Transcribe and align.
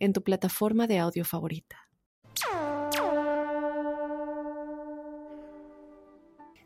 en 0.00 0.12
tu 0.12 0.22
plataforma 0.24 0.88
de 0.88 0.98
audio 0.98 1.24
favorita. 1.24 1.86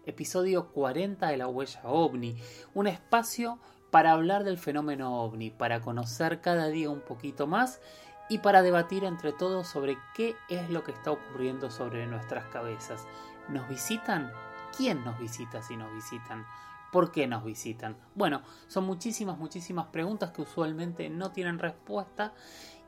episodio 0.07 0.71
40 0.73 1.29
de 1.29 1.37
la 1.39 1.49
huella 1.49 1.81
ovni, 1.85 2.37
un 2.75 2.87
espacio 2.87 3.59
para 3.91 4.13
hablar 4.13 4.45
del 4.45 4.59
fenómeno 4.59 5.23
ovni, 5.23 5.51
para 5.51 5.81
conocer 5.81 6.41
cada 6.41 6.69
día 6.69 6.91
un 6.91 7.01
poquito 7.01 7.47
más 7.47 7.81
y 8.29 8.39
para 8.39 8.63
debatir 8.63 9.05
entre 9.05 9.33
todos 9.33 9.67
sobre 9.67 9.97
qué 10.15 10.35
es 10.49 10.71
lo 10.71 10.85
que 10.85 10.93
está 10.93 11.11
ocurriendo 11.11 11.71
sobre 11.71 12.07
nuestras 12.07 12.47
cabezas. 12.47 13.07
¿Nos 13.49 13.69
visitan? 13.69 14.31
¿Quién 14.77 15.05
nos 15.05 15.19
visita 15.19 15.63
si 15.63 15.77
nos 15.77 15.93
visitan? 15.95 16.45
¿Por 16.93 17.11
qué 17.11 17.27
nos 17.27 17.45
visitan? 17.45 17.97
Bueno, 18.15 18.43
son 18.69 18.85
muchísimas, 18.85 19.37
muchísimas 19.39 19.87
preguntas 19.87 20.31
que 20.31 20.43
usualmente 20.43 21.11
no 21.11 21.33
tienen 21.33 21.59
respuesta 21.59 22.35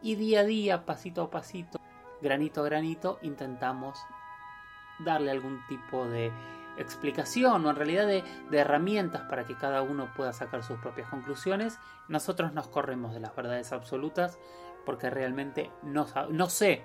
y 0.02 0.14
día 0.14 0.40
a 0.40 0.44
día, 0.44 0.84
pasito 0.84 1.22
a 1.22 1.30
pasito, 1.30 1.78
granito 2.20 2.60
a 2.60 2.64
granito, 2.64 3.18
intentamos 3.22 3.98
darle 4.98 5.30
algún 5.30 5.60
tipo 5.66 6.06
de 6.06 6.32
explicación 6.78 7.64
o 7.64 7.70
en 7.70 7.76
realidad 7.76 8.06
de, 8.06 8.22
herramientas 8.52 9.22
para 9.22 9.44
que 9.44 9.56
cada 9.56 9.82
uno 9.82 10.12
pueda 10.14 10.32
sacar 10.32 10.62
sus 10.62 10.78
propias 10.78 11.08
conclusiones, 11.08 11.78
nosotros 12.08 12.52
nos 12.52 12.68
corremos 12.68 13.14
de 13.14 13.20
las 13.20 13.34
verdades 13.34 13.72
absolutas 13.72 14.38
porque 14.84 15.10
realmente 15.10 15.70
no, 15.82 16.06
no 16.30 16.48
sé, 16.48 16.84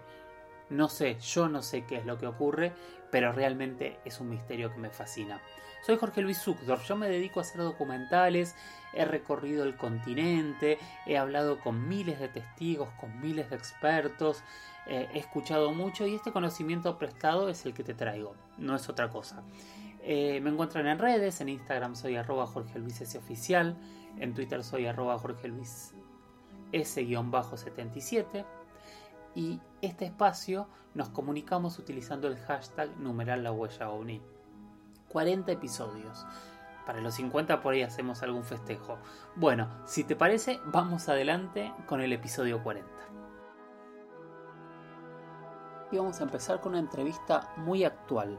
no 0.69 0.89
sé, 0.89 1.19
yo 1.19 1.49
no 1.49 1.61
sé 1.61 1.85
qué 1.85 1.97
es 1.97 2.05
lo 2.05 2.17
que 2.17 2.27
ocurre, 2.27 2.73
pero 3.11 3.31
realmente 3.31 3.99
es 4.05 4.19
un 4.19 4.29
misterio 4.29 4.71
que 4.71 4.79
me 4.79 4.89
fascina. 4.89 5.41
Soy 5.81 5.97
Jorge 5.97 6.21
Luis 6.21 6.39
Zuckdorf, 6.39 6.87
yo 6.87 6.95
me 6.95 7.09
dedico 7.09 7.39
a 7.39 7.43
hacer 7.43 7.61
documentales, 7.61 8.55
he 8.93 9.03
recorrido 9.03 9.63
el 9.63 9.75
continente, 9.77 10.77
he 11.07 11.17
hablado 11.17 11.59
con 11.59 11.87
miles 11.87 12.19
de 12.19 12.27
testigos, 12.27 12.89
con 12.99 13.19
miles 13.19 13.49
de 13.49 13.55
expertos, 13.55 14.43
eh, 14.85 15.09
he 15.13 15.17
escuchado 15.17 15.71
mucho 15.73 16.05
y 16.05 16.13
este 16.13 16.31
conocimiento 16.31 16.99
prestado 16.99 17.49
es 17.49 17.65
el 17.65 17.73
que 17.73 17.83
te 17.83 17.95
traigo, 17.95 18.35
no 18.59 18.75
es 18.75 18.89
otra 18.89 19.09
cosa. 19.09 19.41
Eh, 20.03 20.39
me 20.41 20.51
encuentran 20.51 20.85
en 20.85 20.99
redes, 20.99 21.41
en 21.41 21.49
Instagram 21.49 21.95
soy 21.95 22.15
arroba 22.15 22.45
Jorge 22.45 22.77
Luis 22.77 23.01
S 23.01 23.17
oficial, 23.17 23.75
en 24.19 24.35
Twitter 24.35 24.63
soy 24.63 24.85
arroba 24.85 25.17
Jorge 25.17 25.47
Luis 25.47 25.93
S-77 26.73 28.45
y 29.33 29.59
este 29.81 30.05
espacio 30.05 30.67
nos 30.93 31.09
comunicamos 31.09 31.79
utilizando 31.79 32.27
el 32.27 32.37
hashtag 32.37 32.95
numeral 32.99 33.43
la 33.43 33.51
huella 33.51 33.89
ovni. 33.89 34.21
40 35.11 35.51
episodios. 35.51 36.25
Para 36.85 37.01
los 37.01 37.15
50 37.15 37.61
por 37.61 37.73
ahí 37.73 37.83
hacemos 37.83 38.23
algún 38.23 38.43
festejo. 38.43 38.97
Bueno, 39.35 39.69
si 39.85 40.03
te 40.03 40.15
parece, 40.15 40.59
vamos 40.65 41.09
adelante 41.09 41.73
con 41.87 42.01
el 42.01 42.11
episodio 42.13 42.63
40. 42.63 42.89
Y 45.91 45.97
vamos 45.97 46.19
a 46.19 46.23
empezar 46.23 46.61
con 46.61 46.71
una 46.71 46.79
entrevista 46.79 47.53
muy 47.57 47.83
actual 47.83 48.37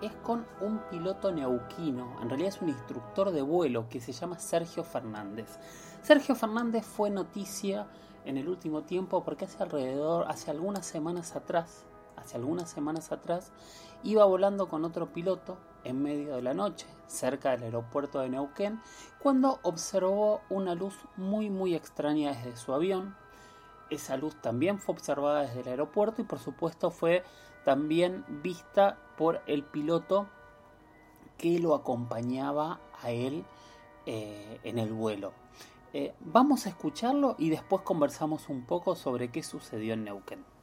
es 0.00 0.12
con 0.16 0.46
un 0.60 0.78
piloto 0.90 1.32
neuquino, 1.32 2.16
en 2.20 2.28
realidad 2.28 2.50
es 2.54 2.62
un 2.62 2.68
instructor 2.68 3.30
de 3.30 3.42
vuelo 3.42 3.88
que 3.88 4.00
se 4.00 4.12
llama 4.12 4.38
Sergio 4.38 4.84
Fernández. 4.84 5.58
Sergio 6.02 6.34
Fernández 6.34 6.84
fue 6.84 7.10
noticia 7.10 7.86
en 8.24 8.36
el 8.36 8.48
último 8.48 8.82
tiempo 8.82 9.24
porque 9.24 9.44
hace 9.44 9.62
alrededor, 9.62 10.26
hace 10.28 10.50
algunas 10.50 10.86
semanas 10.86 11.36
atrás, 11.36 11.84
hace 12.16 12.36
algunas 12.36 12.70
semanas 12.70 13.12
atrás, 13.12 13.52
iba 14.04 14.24
volando 14.26 14.68
con 14.68 14.84
otro 14.84 15.12
piloto 15.12 15.58
en 15.82 16.02
medio 16.02 16.36
de 16.36 16.42
la 16.42 16.54
noche, 16.54 16.86
cerca 17.06 17.50
del 17.50 17.64
aeropuerto 17.64 18.20
de 18.20 18.28
Neuquén, 18.28 18.80
cuando 19.18 19.58
observó 19.62 20.42
una 20.50 20.74
luz 20.74 20.94
muy 21.16 21.50
muy 21.50 21.74
extraña 21.74 22.32
desde 22.32 22.56
su 22.56 22.72
avión. 22.72 23.16
Esa 23.90 24.16
luz 24.16 24.34
también 24.40 24.78
fue 24.78 24.94
observada 24.94 25.42
desde 25.42 25.60
el 25.60 25.68
aeropuerto 25.68 26.22
y 26.22 26.24
por 26.24 26.38
supuesto 26.38 26.90
fue 26.90 27.24
también 27.64 28.24
vista 28.42 28.98
por 29.16 29.40
el 29.46 29.62
piloto 29.62 30.26
que 31.38 31.58
lo 31.58 31.74
acompañaba 31.74 32.80
a 33.02 33.10
él 33.10 33.44
eh, 34.06 34.60
en 34.64 34.78
el 34.78 34.92
vuelo. 34.92 35.32
Eh, 35.92 36.14
vamos 36.20 36.66
a 36.66 36.70
escucharlo 36.70 37.36
y 37.38 37.50
después 37.50 37.82
conversamos 37.82 38.48
un 38.48 38.66
poco 38.66 38.96
sobre 38.96 39.30
qué 39.30 39.42
sucedió 39.42 39.94
en 39.94 40.04
Neuquén. 40.04 40.53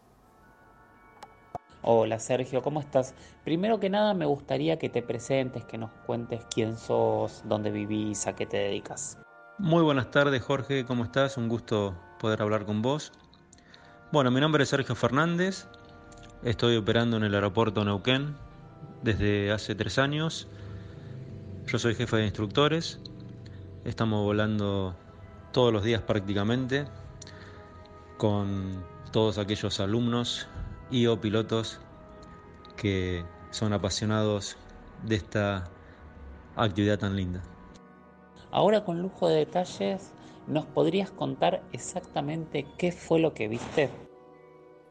Hola 1.83 2.19
Sergio, 2.19 2.61
¿cómo 2.61 2.79
estás? 2.79 3.13
Primero 3.43 3.79
que 3.79 3.89
nada 3.89 4.13
me 4.13 4.25
gustaría 4.25 4.77
que 4.77 4.89
te 4.89 5.01
presentes, 5.01 5.65
que 5.65 5.77
nos 5.77 5.91
cuentes 6.05 6.45
quién 6.53 6.77
sos, 6.77 7.41
dónde 7.45 7.71
vivís, 7.71 8.27
a 8.27 8.35
qué 8.35 8.45
te 8.45 8.57
dedicas. 8.57 9.17
Muy 9.57 9.81
buenas 9.81 10.11
tardes 10.11 10.41
Jorge, 10.43 10.85
¿cómo 10.85 11.03
estás? 11.03 11.37
Un 11.37 11.49
gusto 11.49 11.95
poder 12.19 12.41
hablar 12.41 12.65
con 12.65 12.81
vos. 12.81 13.11
Bueno, 14.11 14.29
mi 14.29 14.39
nombre 14.39 14.63
es 14.63 14.69
Sergio 14.69 14.95
Fernández, 14.95 15.67
Estoy 16.43 16.75
operando 16.75 17.17
en 17.17 17.23
el 17.23 17.35
aeropuerto 17.35 17.85
Neuquén 17.85 18.35
desde 19.03 19.51
hace 19.51 19.75
tres 19.75 19.99
años. 19.99 20.47
Yo 21.67 21.77
soy 21.77 21.93
jefe 21.93 22.17
de 22.17 22.23
instructores. 22.23 22.99
Estamos 23.85 24.23
volando 24.23 24.95
todos 25.51 25.71
los 25.71 25.83
días 25.83 26.01
prácticamente 26.01 26.85
con 28.17 28.83
todos 29.11 29.37
aquellos 29.37 29.79
alumnos 29.79 30.47
y 30.91 31.07
o 31.07 31.19
pilotos 31.19 31.79
que 32.75 33.25
son 33.49 33.73
apasionados 33.73 34.57
de 35.03 35.15
esta 35.15 35.69
actividad 36.55 36.99
tan 36.99 37.15
linda. 37.15 37.41
Ahora 38.51 38.83
con 38.83 39.01
lujo 39.01 39.27
de 39.27 39.37
detalles, 39.37 40.11
¿nos 40.47 40.65
podrías 40.65 41.09
contar 41.11 41.63
exactamente 41.71 42.65
qué 42.77 42.91
fue 42.91 43.19
lo 43.19 43.33
que 43.33 43.47
viste? 43.47 43.89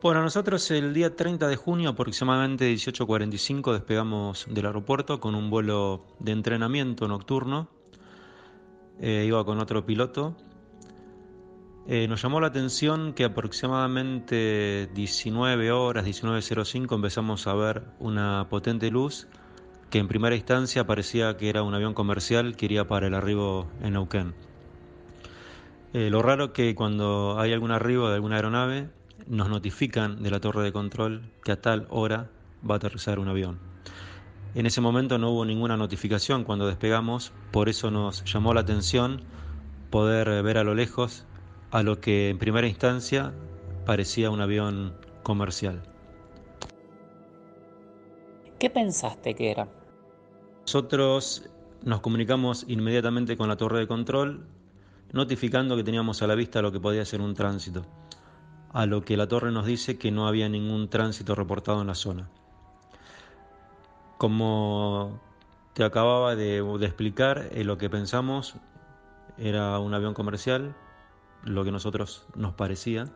Bueno, 0.02 0.22
nosotros 0.22 0.70
el 0.70 0.94
día 0.94 1.14
30 1.14 1.46
de 1.46 1.56
junio, 1.56 1.90
aproximadamente 1.90 2.72
18.45, 2.72 3.74
despegamos 3.74 4.46
del 4.48 4.64
aeropuerto 4.64 5.20
con 5.20 5.34
un 5.34 5.50
vuelo 5.50 6.06
de 6.18 6.32
entrenamiento 6.32 7.06
nocturno. 7.06 7.68
Eh, 8.98 9.24
iba 9.26 9.44
con 9.44 9.58
otro 9.58 9.84
piloto. 9.84 10.36
Eh, 11.92 12.06
nos 12.06 12.22
llamó 12.22 12.40
la 12.40 12.46
atención 12.46 13.14
que 13.14 13.24
aproximadamente 13.24 14.88
19 14.94 15.72
horas, 15.72 16.06
19.05, 16.06 16.94
empezamos 16.94 17.48
a 17.48 17.54
ver 17.54 17.82
una 17.98 18.46
potente 18.48 18.92
luz 18.92 19.26
que 19.90 19.98
en 19.98 20.06
primera 20.06 20.36
instancia 20.36 20.86
parecía 20.86 21.36
que 21.36 21.48
era 21.48 21.64
un 21.64 21.74
avión 21.74 21.92
comercial 21.92 22.54
que 22.54 22.66
iría 22.66 22.86
para 22.86 23.08
el 23.08 23.14
arribo 23.14 23.68
en 23.82 23.94
Neuquén. 23.94 24.34
Eh, 25.92 26.10
lo 26.10 26.22
raro 26.22 26.44
es 26.44 26.50
que 26.52 26.76
cuando 26.76 27.40
hay 27.40 27.52
algún 27.52 27.72
arribo 27.72 28.08
de 28.08 28.14
alguna 28.14 28.36
aeronave, 28.36 28.88
nos 29.26 29.48
notifican 29.48 30.22
de 30.22 30.30
la 30.30 30.38
torre 30.38 30.62
de 30.62 30.70
control 30.70 31.22
que 31.42 31.50
a 31.50 31.60
tal 31.60 31.88
hora 31.90 32.30
va 32.64 32.74
a 32.74 32.76
aterrizar 32.76 33.18
un 33.18 33.26
avión. 33.26 33.58
En 34.54 34.64
ese 34.64 34.80
momento 34.80 35.18
no 35.18 35.30
hubo 35.30 35.44
ninguna 35.44 35.76
notificación 35.76 36.44
cuando 36.44 36.68
despegamos, 36.68 37.32
por 37.50 37.68
eso 37.68 37.90
nos 37.90 38.22
llamó 38.32 38.54
la 38.54 38.60
atención 38.60 39.22
poder 39.90 40.44
ver 40.44 40.56
a 40.56 40.62
lo 40.62 40.76
lejos 40.76 41.26
a 41.70 41.82
lo 41.82 42.00
que 42.00 42.30
en 42.30 42.38
primera 42.38 42.66
instancia 42.66 43.32
parecía 43.86 44.30
un 44.30 44.40
avión 44.40 44.94
comercial. 45.22 45.82
¿Qué 48.58 48.70
pensaste 48.70 49.34
que 49.34 49.50
era? 49.50 49.68
Nosotros 50.62 51.48
nos 51.82 52.00
comunicamos 52.00 52.64
inmediatamente 52.68 53.36
con 53.36 53.48
la 53.48 53.56
torre 53.56 53.80
de 53.80 53.86
control, 53.86 54.46
notificando 55.12 55.76
que 55.76 55.84
teníamos 55.84 56.22
a 56.22 56.26
la 56.26 56.34
vista 56.34 56.62
lo 56.62 56.70
que 56.70 56.80
podía 56.80 57.04
ser 57.04 57.20
un 57.20 57.34
tránsito 57.34 57.84
a 58.72 58.86
lo 58.86 59.04
que 59.04 59.16
la 59.16 59.26
torre 59.26 59.50
nos 59.50 59.66
dice 59.66 59.98
que 59.98 60.10
no 60.10 60.28
había 60.28 60.48
ningún 60.48 60.88
tránsito 60.88 61.34
reportado 61.34 61.80
en 61.80 61.88
la 61.88 61.94
zona. 61.94 62.28
Como 64.18 65.20
te 65.74 65.84
acababa 65.84 66.36
de, 66.36 66.58
explicar, 66.82 67.48
eh, 67.52 67.64
lo 67.64 67.78
que 67.78 67.90
pensamos 67.90 68.54
era 69.38 69.78
un 69.78 69.94
avión 69.94 70.14
comercial, 70.14 70.74
lo 71.44 71.64
que 71.64 71.72
nosotros 71.72 72.26
nos 72.34 72.54
parecía. 72.54 73.08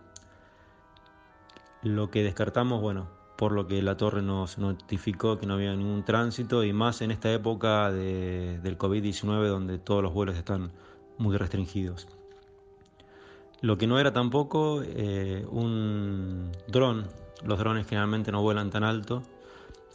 Lo 1.83 2.11
que 2.11 2.23
descartamos, 2.23 2.81
bueno, 2.81 3.09
por 3.37 3.53
lo 3.53 3.67
que 3.67 3.83
la 3.83 3.97
torre 3.97 4.23
nos 4.23 4.59
notificó 4.59 5.39
que 5.39 5.47
no 5.47 5.55
había 5.55 5.75
ningún 5.75 6.05
tránsito 6.05 6.65
y 6.65 6.73
más 6.73 7.03
en 7.03 7.11
esta 7.11 7.33
época 7.33 7.91
del 7.91 8.79
COVID-19 8.79 9.49
donde 9.49 9.79
todos 9.79 10.03
los 10.03 10.15
vuelos 10.15 10.37
están 10.37 10.73
muy 11.19 11.37
restringidos. 11.37 12.09
Lo 13.61 13.79
que 13.79 13.87
no 13.87 13.99
era 13.99 14.13
tampoco 14.13 14.83
eh, 14.85 15.47
un 15.51 16.53
dron. 16.69 17.09
Los 17.43 17.59
drones 17.59 17.87
generalmente 17.87 18.31
no 18.31 18.43
vuelan 18.43 18.71
tan 18.71 18.85
alto. 18.85 19.23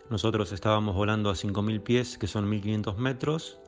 Nosotros 0.10 0.52
estábamos 0.52 0.96
volando 0.96 1.30
a 1.30 1.34
5.000 1.34 1.84
pies, 1.84 2.18
que 2.18 2.26
son 2.28 2.50
1.500 2.50 2.98
metros. 2.98 3.60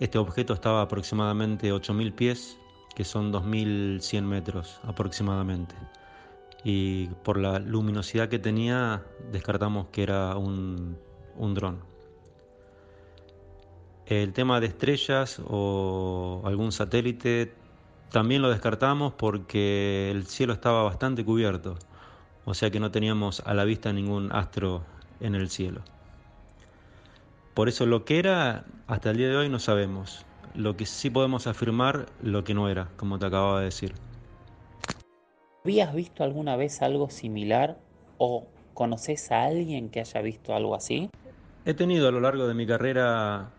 Este 0.00 0.18
objeto 0.18 0.52
estaba 0.52 0.80
a 0.80 0.84
aproximadamente 0.84 1.72
8.000 1.72 2.14
pies, 2.14 2.58
que 3.00 3.04
son 3.06 3.32
2.100 3.32 4.22
metros 4.24 4.78
aproximadamente. 4.82 5.74
Y 6.64 7.06
por 7.24 7.38
la 7.38 7.58
luminosidad 7.58 8.28
que 8.28 8.38
tenía, 8.38 9.02
descartamos 9.32 9.86
que 9.86 10.02
era 10.02 10.36
un, 10.36 10.98
un 11.34 11.54
dron. 11.54 11.80
El 14.04 14.34
tema 14.34 14.60
de 14.60 14.66
estrellas 14.66 15.40
o 15.48 16.42
algún 16.44 16.72
satélite 16.72 17.54
también 18.10 18.42
lo 18.42 18.50
descartamos 18.50 19.14
porque 19.14 20.10
el 20.10 20.26
cielo 20.26 20.52
estaba 20.52 20.82
bastante 20.82 21.24
cubierto, 21.24 21.78
o 22.44 22.52
sea 22.52 22.70
que 22.70 22.80
no 22.80 22.90
teníamos 22.90 23.40
a 23.46 23.54
la 23.54 23.64
vista 23.64 23.94
ningún 23.94 24.30
astro 24.30 24.84
en 25.20 25.34
el 25.34 25.48
cielo. 25.48 25.80
Por 27.54 27.70
eso 27.70 27.86
lo 27.86 28.04
que 28.04 28.18
era, 28.18 28.66
hasta 28.86 29.08
el 29.08 29.16
día 29.16 29.28
de 29.30 29.36
hoy 29.38 29.48
no 29.48 29.58
sabemos. 29.58 30.26
Lo 30.54 30.76
que 30.76 30.86
sí 30.86 31.10
podemos 31.10 31.46
afirmar, 31.46 32.06
lo 32.22 32.44
que 32.44 32.54
no 32.54 32.68
era, 32.68 32.88
como 32.96 33.18
te 33.18 33.26
acababa 33.26 33.60
de 33.60 33.66
decir. 33.66 33.94
¿Habías 35.64 35.94
visto 35.94 36.24
alguna 36.24 36.56
vez 36.56 36.82
algo 36.82 37.10
similar 37.10 37.78
o 38.18 38.46
conoces 38.74 39.30
a 39.30 39.44
alguien 39.44 39.90
que 39.90 40.00
haya 40.00 40.20
visto 40.22 40.54
algo 40.54 40.74
así? 40.74 41.10
He 41.64 41.74
tenido 41.74 42.08
a 42.08 42.10
lo 42.10 42.20
largo 42.20 42.46
de 42.46 42.54
mi 42.54 42.66
carrera 42.66 43.50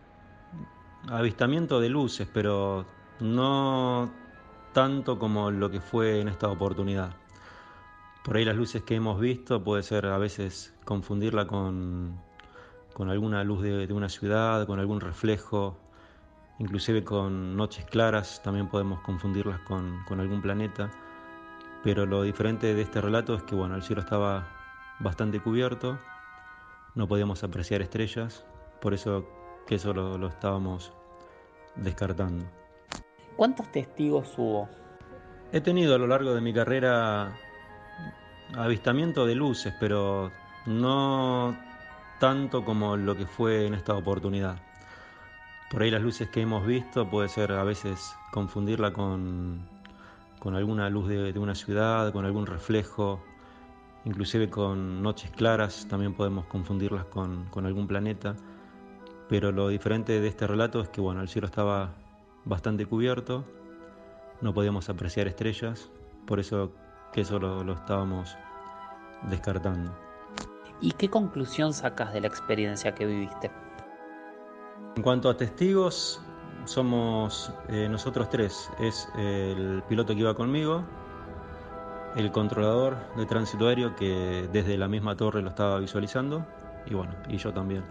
avistamiento 1.10 1.80
de 1.80 1.90
luces, 1.90 2.28
pero 2.34 2.86
no 3.20 4.12
tanto 4.74 5.20
como 5.20 5.52
lo 5.52 5.70
que 5.70 5.80
fue 5.80 6.22
en 6.22 6.28
esta 6.28 6.50
oportunidad. 6.50 7.12
Por 8.24 8.38
ahí 8.38 8.46
las 8.46 8.56
luces 8.56 8.84
que 8.84 8.96
hemos 8.96 9.20
visto 9.20 9.64
puede 9.64 9.84
ser 9.84 10.06
a 10.06 10.18
veces 10.18 10.74
confundirla 10.86 11.48
con, 11.48 12.20
con 12.94 13.10
alguna 13.10 13.44
luz 13.44 13.64
de, 13.64 13.92
una 13.92 14.10
ciudad, 14.10 14.68
con 14.68 14.80
algún 14.80 15.02
reflejo, 15.02 15.78
inclusive 16.62 17.04
con 17.04 17.58
noches 17.58 17.86
claras 17.86 18.40
también 18.44 18.68
podemos 18.68 19.02
confundirlas 19.02 19.60
con, 19.62 20.04
con 20.08 20.20
algún 20.20 20.44
planeta. 20.44 20.92
Pero 21.84 22.06
lo 22.06 22.22
diferente 22.22 22.76
de 22.76 22.82
este 22.84 23.02
relato 23.02 23.34
es 23.34 23.42
que 23.42 23.56
bueno, 23.56 23.76
el 23.76 23.82
cielo 23.82 24.02
estaba 24.02 24.48
bastante 25.00 25.40
cubierto, 25.40 25.98
no 26.94 27.08
podíamos 27.08 27.44
apreciar 27.44 27.82
estrellas, 27.82 28.46
por 28.80 28.94
eso 28.94 29.28
que 29.66 29.76
eso 29.76 29.92
lo 29.92 30.28
estábamos 30.28 30.94
descartando. 31.76 32.46
¿Cuántos 33.36 33.72
testigos 33.72 34.32
hubo? 34.38 34.70
He 35.52 35.62
tenido 35.62 35.96
a 35.96 35.98
lo 35.98 36.06
largo 36.06 36.36
de 36.36 36.42
mi 36.42 36.54
carrera 36.54 37.36
avistamiento 38.56 39.26
de 39.26 39.34
luces, 39.34 39.74
pero 39.80 40.32
no 40.68 41.58
tanto 42.20 42.64
como 42.64 42.96
lo 42.96 43.18
que 43.18 43.26
fue 43.26 43.66
en 43.66 43.74
esta 43.74 43.96
oportunidad. 43.96 44.71
Por 45.72 45.84
ahí 45.84 45.90
las 45.90 46.02
luces 46.02 46.28
que 46.28 46.42
hemos 46.42 46.66
visto 46.66 47.10
puede 47.10 47.30
ser 47.30 47.54
a 47.54 47.64
veces 47.64 48.14
confundirla 48.34 48.92
con, 48.92 49.62
con 50.38 50.54
alguna 50.54 50.90
luz 50.90 51.08
de, 51.08 51.40
una 51.40 51.56
ciudad, 51.56 52.12
con 52.12 52.26
algún 52.26 52.46
reflejo, 52.46 53.24
inclusive 54.04 54.50
con 54.50 55.02
noches 55.02 55.32
claras, 55.32 55.88
también 55.88 56.14
podemos 56.14 56.46
confundirlas 56.48 57.06
con, 57.06 57.46
con 57.46 57.66
algún 57.66 57.88
planeta. 57.88 58.36
Pero 59.30 59.54
lo 59.54 59.70
diferente 59.70 60.20
de 60.20 60.28
este 60.28 60.46
relato 60.46 60.82
es 60.82 60.90
que 60.90 61.00
bueno, 61.00 61.22
el 61.22 61.30
cielo 61.30 61.48
estaba 61.48 61.94
bastante 62.44 62.86
cubierto, 62.86 63.46
no 64.42 64.54
podíamos 64.54 64.90
apreciar 64.90 65.28
estrellas, 65.28 65.90
por 66.28 66.42
eso 66.42 66.74
que 67.14 67.22
eso 67.22 67.40
lo, 67.40 67.72
estábamos 67.72 68.36
descartando. 69.30 69.96
¿Y 70.82 70.92
qué 70.92 71.10
conclusión 71.10 71.74
sacas 71.74 72.12
de 72.12 72.20
la 72.20 72.28
experiencia 72.28 72.94
que 72.94 73.06
viviste? 73.06 73.61
En 74.96 75.04
cuanto 75.04 75.30
a 75.30 75.38
testigos, 75.38 76.22
somos 76.66 77.52
eh, 77.70 77.88
nosotros 77.90 78.30
tres. 78.30 78.70
Es 78.80 79.08
el 79.18 79.84
piloto 79.88 80.14
que 80.14 80.20
iba 80.20 80.34
conmigo, 80.34 80.84
el 82.16 82.32
controlador 82.32 82.98
de 83.16 83.26
tránsito 83.26 83.68
aéreo 83.68 83.96
que 83.96 84.50
desde 84.52 84.78
la 84.78 84.88
misma 84.88 85.16
torre 85.16 85.42
lo 85.42 85.50
estaba 85.50 85.80
visualizando 85.80 86.46
y 86.86 86.94
bueno, 86.94 87.14
y 87.30 87.38
yo 87.38 87.54
también, 87.54 87.84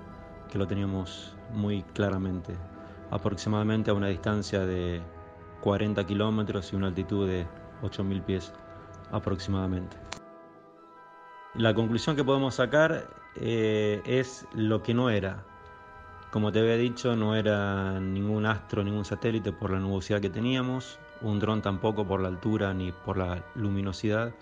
que 0.51 0.59
lo 0.59 0.67
teníamos 0.67 1.35
muy 1.55 1.83
claramente 1.95 2.55
aproximadamente 3.11 3.91
a 3.91 3.95
una 3.95 4.09
distancia 4.09 4.61
de 4.61 5.01
40 5.63 6.07
kilómetros 6.07 6.73
y 6.73 6.77
una 6.77 6.89
altitud 6.89 7.27
de 7.27 7.47
8.000 7.83 8.23
pies 8.23 8.53
aproximadamente. 9.11 9.97
La 11.55 11.75
conclusión 11.75 12.15
que 12.15 12.25
podemos 12.25 12.55
sacar 12.55 13.09
eh, 13.37 14.01
es 14.05 14.47
lo 14.55 14.83
que 14.83 14.95
no 14.95 15.11
era. 15.11 15.45
Como 16.31 16.53
te 16.53 16.61
había 16.61 16.77
dicho, 16.77 17.17
no 17.17 17.35
era 17.35 17.99
ningún 17.99 18.47
astro, 18.47 18.85
ningún 18.85 19.05
satélite 19.05 19.51
por 19.51 19.73
la 19.73 19.81
nubosidad 19.81 20.21
que 20.21 20.31
teníamos, 20.31 20.99
un 21.23 21.41
dron 21.41 21.61
tampoco 21.61 22.07
por 22.07 22.21
la 22.21 22.29
altura 22.29 22.73
ni 22.73 22.93
por 22.93 23.17
la 23.17 23.43
luminosidad, 23.57 24.33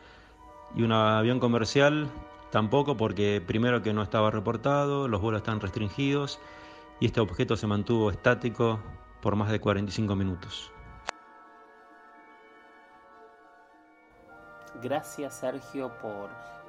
y 0.75 0.83
un 0.83 0.93
avión 0.93 1.41
comercial 1.41 2.09
tampoco 2.51 2.97
porque 2.97 3.43
primero 3.45 3.81
que 3.83 3.95
no 3.95 4.03
estaba 4.03 4.31
reportado, 4.31 5.09
los 5.09 5.23
vuelos 5.23 5.41
están 5.41 5.61
restringidos 5.61 6.39
y 7.01 7.07
este 7.07 7.21
objeto 7.21 7.57
se 7.57 7.67
mantuvo 7.67 8.11
estático 8.11 8.81
por 9.23 9.35
más 9.37 9.51
de 9.51 9.59
45 9.59 10.15
minutos. 10.15 10.71
Gracias 14.83 15.41
Sergio 15.41 15.91
por, 16.03 16.29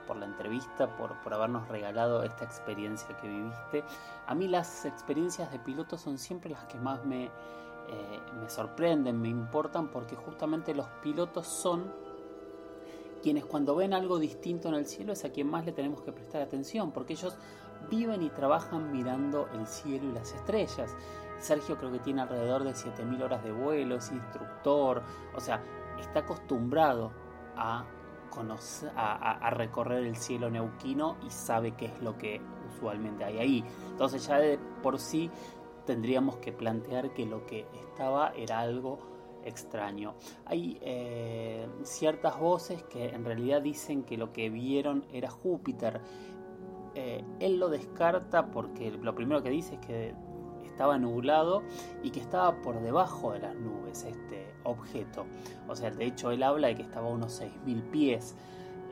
por 0.10 0.18
la 0.18 0.26
entrevista, 0.26 0.98
por, 0.98 1.14
por, 1.22 1.36
habernos 1.36 1.68
regalado 1.68 2.24
esta 2.24 2.44
experiencia 2.44 3.16
que 3.18 3.28
viviste. 3.28 3.84
A 4.26 4.34
mí 4.34 4.48
las 4.48 4.86
experiencias 4.86 5.52
de 5.52 5.60
piloto 5.60 6.00
son 6.00 6.18
siempre 6.18 6.50
las 6.50 6.64
que 6.66 6.80
más 6.80 7.06
me, 7.06 7.26
eh, 7.26 8.20
me 8.42 8.50
sorprenden, 8.50 9.22
me 9.22 9.30
importan, 9.30 9.90
porque 9.90 10.16
justamente 10.16 10.74
los 10.74 10.88
pilotos 11.04 11.46
son 11.46 11.94
quienes 13.22 13.46
cuando 13.46 13.76
ven 13.76 13.94
algo 13.94 14.18
distinto 14.18 14.70
en 14.70 14.74
el 14.74 14.88
cielo 14.88 15.14
es 15.14 15.24
a 15.26 15.30
quien 15.30 15.48
más 15.48 15.64
le 15.64 15.74
tenemos 15.74 16.02
que 16.02 16.12
prestar 16.12 16.42
atención, 16.42 16.92
porque 16.92 17.14
ellos 17.14 17.38
viven 17.88 18.24
y 18.24 18.32
trabajan 18.32 18.92
mirando 18.92 19.48
el 19.54 19.68
cielo 19.68 20.10
y 20.10 20.12
las 20.14 20.34
estrellas. 20.34 20.96
Sergio 21.38 21.78
creo 21.78 21.92
que 21.92 22.00
tiene 22.00 22.24
alrededor 22.24 22.64
de 22.64 22.72
7.000 22.72 23.22
horas 23.22 23.44
de 23.44 23.52
vuelo, 23.52 23.98
es 23.98 24.12
instructor, 24.12 25.04
o 25.36 25.40
sea, 25.40 25.62
está 26.00 26.22
acostumbrado 26.22 27.12
a, 27.56 27.86
a, 28.96 29.50
recorrer 29.52 30.06
el 30.06 30.16
cielo 30.16 30.50
neuquino 30.50 31.18
y 31.26 31.30
sabe 31.30 31.72
qué 31.72 31.86
es 31.86 32.02
lo 32.02 32.18
que 32.18 32.42
usualmente 32.68 33.24
hay 33.24 33.38
ahí. 33.38 33.64
Entonces 33.90 34.26
ya 34.28 34.38
de 34.38 34.60
por 34.82 35.00
sí 35.00 35.30
tendríamos 35.86 36.38
que 36.38 36.52
plantear 36.52 37.14
que 37.14 37.26
lo 37.26 37.46
que 37.46 37.66
estaba 37.74 38.32
era 38.36 38.60
algo 38.60 39.00
extraño. 39.44 40.16
Hay 40.46 40.78
eh, 40.82 41.68
ciertas 41.84 42.40
voces 42.40 42.84
que 42.84 43.10
en 43.10 43.26
realidad 43.26 43.62
dicen 43.62 44.04
que 44.04 44.18
lo 44.18 44.32
que 44.32 44.50
vieron 44.50 45.06
era 45.12 45.30
Júpiter 45.30 46.02
eh, 46.96 47.24
él 47.40 47.60
lo 47.60 47.70
descarta 47.70 48.52
porque 48.52 48.92
lo 48.92 49.14
primero 49.14 49.44
que 49.44 49.50
dice 49.50 49.76
es 49.76 49.80
que 49.80 50.16
estaba 50.80 50.98
nublado 50.98 51.64
y 52.04 52.10
que 52.10 52.22
estaba 52.22 52.62
por 52.62 52.80
debajo 52.80 53.34
de 53.34 53.40
las 53.40 53.54
nubes 53.54 54.06
este 54.06 54.54
objeto. 54.64 55.26
O 55.68 55.76
sea, 55.76 55.92
de 55.92 56.06
hecho 56.06 56.32
él 56.32 56.42
habla 56.42 56.70
de 56.70 56.76
que 56.76 56.84
estaba 56.84 57.10
a 57.10 57.12
unos 57.12 57.42
6.000 57.42 57.92
pies. 57.92 58.34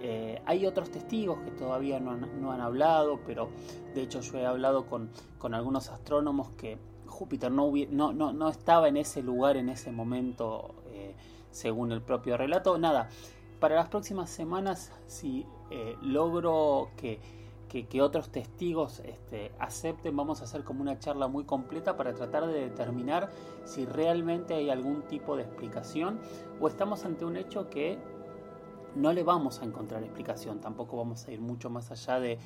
Eh, 0.01 0.41
hay 0.45 0.65
otros 0.65 0.91
testigos 0.91 1.39
que 1.39 1.51
todavía 1.51 2.01
no 2.01 2.11
han, 2.51 2.59
hablado, 2.59 3.21
pero 3.25 3.47
de 3.95 4.01
hecho 4.01 4.19
yo 4.19 4.37
he 4.37 4.45
hablado 4.45 4.85
con, 4.85 5.09
algunos 5.53 5.87
astrónomos 5.87 6.49
que 6.57 6.77
Júpiter 7.05 7.53
no, 7.53 7.71
no, 7.89 8.33
no, 8.33 8.49
estaba 8.49 8.89
en 8.89 8.97
ese 8.97 9.23
lugar 9.23 9.55
en 9.55 9.69
ese 9.69 9.93
momento, 9.93 10.75
eh, 10.91 11.15
según 11.51 11.93
el 11.93 12.01
propio 12.01 12.35
relato. 12.35 12.77
Nada, 12.77 13.07
para 13.61 13.75
las 13.75 13.87
próximas 13.87 14.29
semanas, 14.29 14.91
si 15.05 15.45
logro 16.01 16.89
que 16.97 17.21
que, 17.67 18.01
otros 18.01 18.29
testigos 18.29 18.99
este, 18.99 19.51
acepten, 19.59 20.15
vamos 20.15 20.41
a 20.41 20.45
hacer 20.45 20.63
como 20.63 20.81
una 20.81 20.99
charla 20.99 21.27
muy 21.27 21.43
completa 21.43 21.97
para 21.97 22.13
tratar 22.13 22.47
de 22.47 22.69
determinar 22.69 23.29
si 23.65 23.85
realmente 23.85 24.53
hay 24.53 24.69
algún 24.69 25.03
tipo 25.03 25.35
de 25.35 25.43
explicación 25.43 26.19
o 26.59 26.67
estamos 26.67 27.05
ante 27.05 27.25
un 27.25 27.37
hecho 27.37 27.69
que 27.69 27.99
no 28.95 29.13
le 29.13 29.23
vamos 29.23 29.61
a 29.61 29.65
encontrar 29.65 30.03
explicación, 30.03 30.59
tampoco 30.59 30.97
vamos 30.97 31.27
a 31.27 31.31
ir 31.31 31.39
mucho 31.39 31.69
más 31.69 31.91
allá 31.91 32.19
de, 32.19 32.39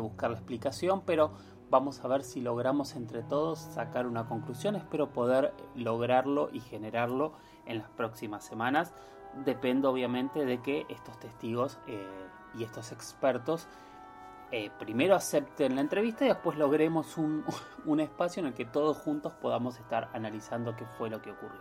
buscar 0.00 0.30
la 0.30 0.36
explicación, 0.36 1.02
pero 1.04 1.32
vamos 1.70 2.04
a 2.04 2.08
ver 2.08 2.22
si 2.22 2.40
logramos 2.40 2.94
entre 2.94 3.22
todos 3.22 3.58
sacar 3.58 4.06
una 4.06 4.26
conclusión, 4.26 4.76
espero 4.76 5.12
poder 5.12 5.52
lograrlo 5.74 6.50
y 6.52 6.60
generarlo 6.60 7.32
en 7.66 7.78
las 7.78 7.90
próximas 7.90 8.44
semanas, 8.44 8.94
depende 9.44 9.88
obviamente 9.88 10.44
de 10.44 10.62
que 10.62 10.86
estos 10.88 11.18
testigos 11.18 11.78
eh, 11.86 12.06
y 12.54 12.64
estos 12.64 12.92
expertos 12.92 13.68
eh, 14.50 14.70
primero 14.78 15.14
acepten 15.14 15.74
la 15.74 15.80
entrevista 15.80 16.24
y 16.24 16.28
después 16.28 16.56
logremos 16.56 17.16
un, 17.16 17.44
un 17.84 18.00
espacio 18.00 18.40
en 18.40 18.46
el 18.46 18.54
que 18.54 18.64
todos 18.64 18.96
juntos 18.98 19.32
podamos 19.40 19.78
estar 19.78 20.10
analizando 20.14 20.76
qué 20.76 20.86
fue 20.96 21.10
lo 21.10 21.20
que 21.20 21.30
ocurrió. 21.30 21.60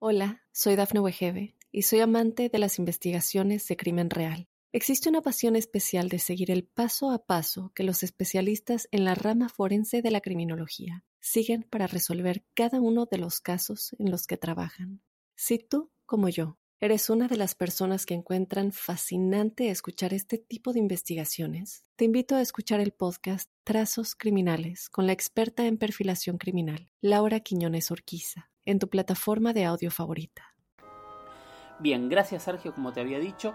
Hola, 0.00 0.42
soy 0.52 0.76
Dafne 0.76 1.00
Wegebe 1.00 1.56
y 1.72 1.82
soy 1.82 2.00
amante 2.00 2.48
de 2.48 2.58
las 2.58 2.78
investigaciones 2.78 3.66
de 3.66 3.76
crimen 3.76 4.10
real. 4.10 4.48
Existe 4.72 5.08
una 5.08 5.22
pasión 5.22 5.54
especial 5.54 6.08
de 6.08 6.18
seguir 6.18 6.50
el 6.50 6.64
paso 6.64 7.12
a 7.12 7.24
paso 7.24 7.70
que 7.76 7.84
los 7.84 8.02
especialistas 8.02 8.88
en 8.90 9.04
la 9.04 9.14
rama 9.14 9.48
forense 9.48 10.02
de 10.02 10.10
la 10.10 10.20
criminología 10.20 11.04
siguen 11.20 11.62
para 11.62 11.86
resolver 11.86 12.44
cada 12.54 12.80
uno 12.80 13.06
de 13.06 13.18
los 13.18 13.40
casos 13.40 13.94
en 14.00 14.10
los 14.10 14.26
que 14.26 14.36
trabajan. 14.36 15.00
Si 15.36 15.58
tú, 15.58 15.92
como 16.06 16.28
yo, 16.28 16.58
eres 16.84 17.08
una 17.08 17.28
de 17.28 17.38
las 17.38 17.54
personas 17.54 18.04
que 18.04 18.12
encuentran 18.12 18.70
fascinante 18.70 19.70
escuchar 19.70 20.12
este 20.12 20.36
tipo 20.36 20.74
de 20.74 20.80
investigaciones, 20.80 21.86
te 21.96 22.04
invito 22.04 22.36
a 22.36 22.42
escuchar 22.42 22.78
el 22.80 22.92
podcast 22.92 23.50
Trazos 23.64 24.14
Criminales 24.14 24.90
con 24.90 25.06
la 25.06 25.14
experta 25.14 25.64
en 25.64 25.78
perfilación 25.78 26.36
criminal, 26.36 26.90
Laura 27.00 27.40
Quiñones 27.40 27.90
Orquiza, 27.90 28.50
en 28.66 28.78
tu 28.78 28.90
plataforma 28.90 29.54
de 29.54 29.64
audio 29.64 29.90
favorita. 29.90 30.54
Bien, 31.78 32.10
gracias 32.10 32.42
Sergio, 32.42 32.74
como 32.74 32.92
te 32.92 33.00
había 33.00 33.18
dicho, 33.18 33.54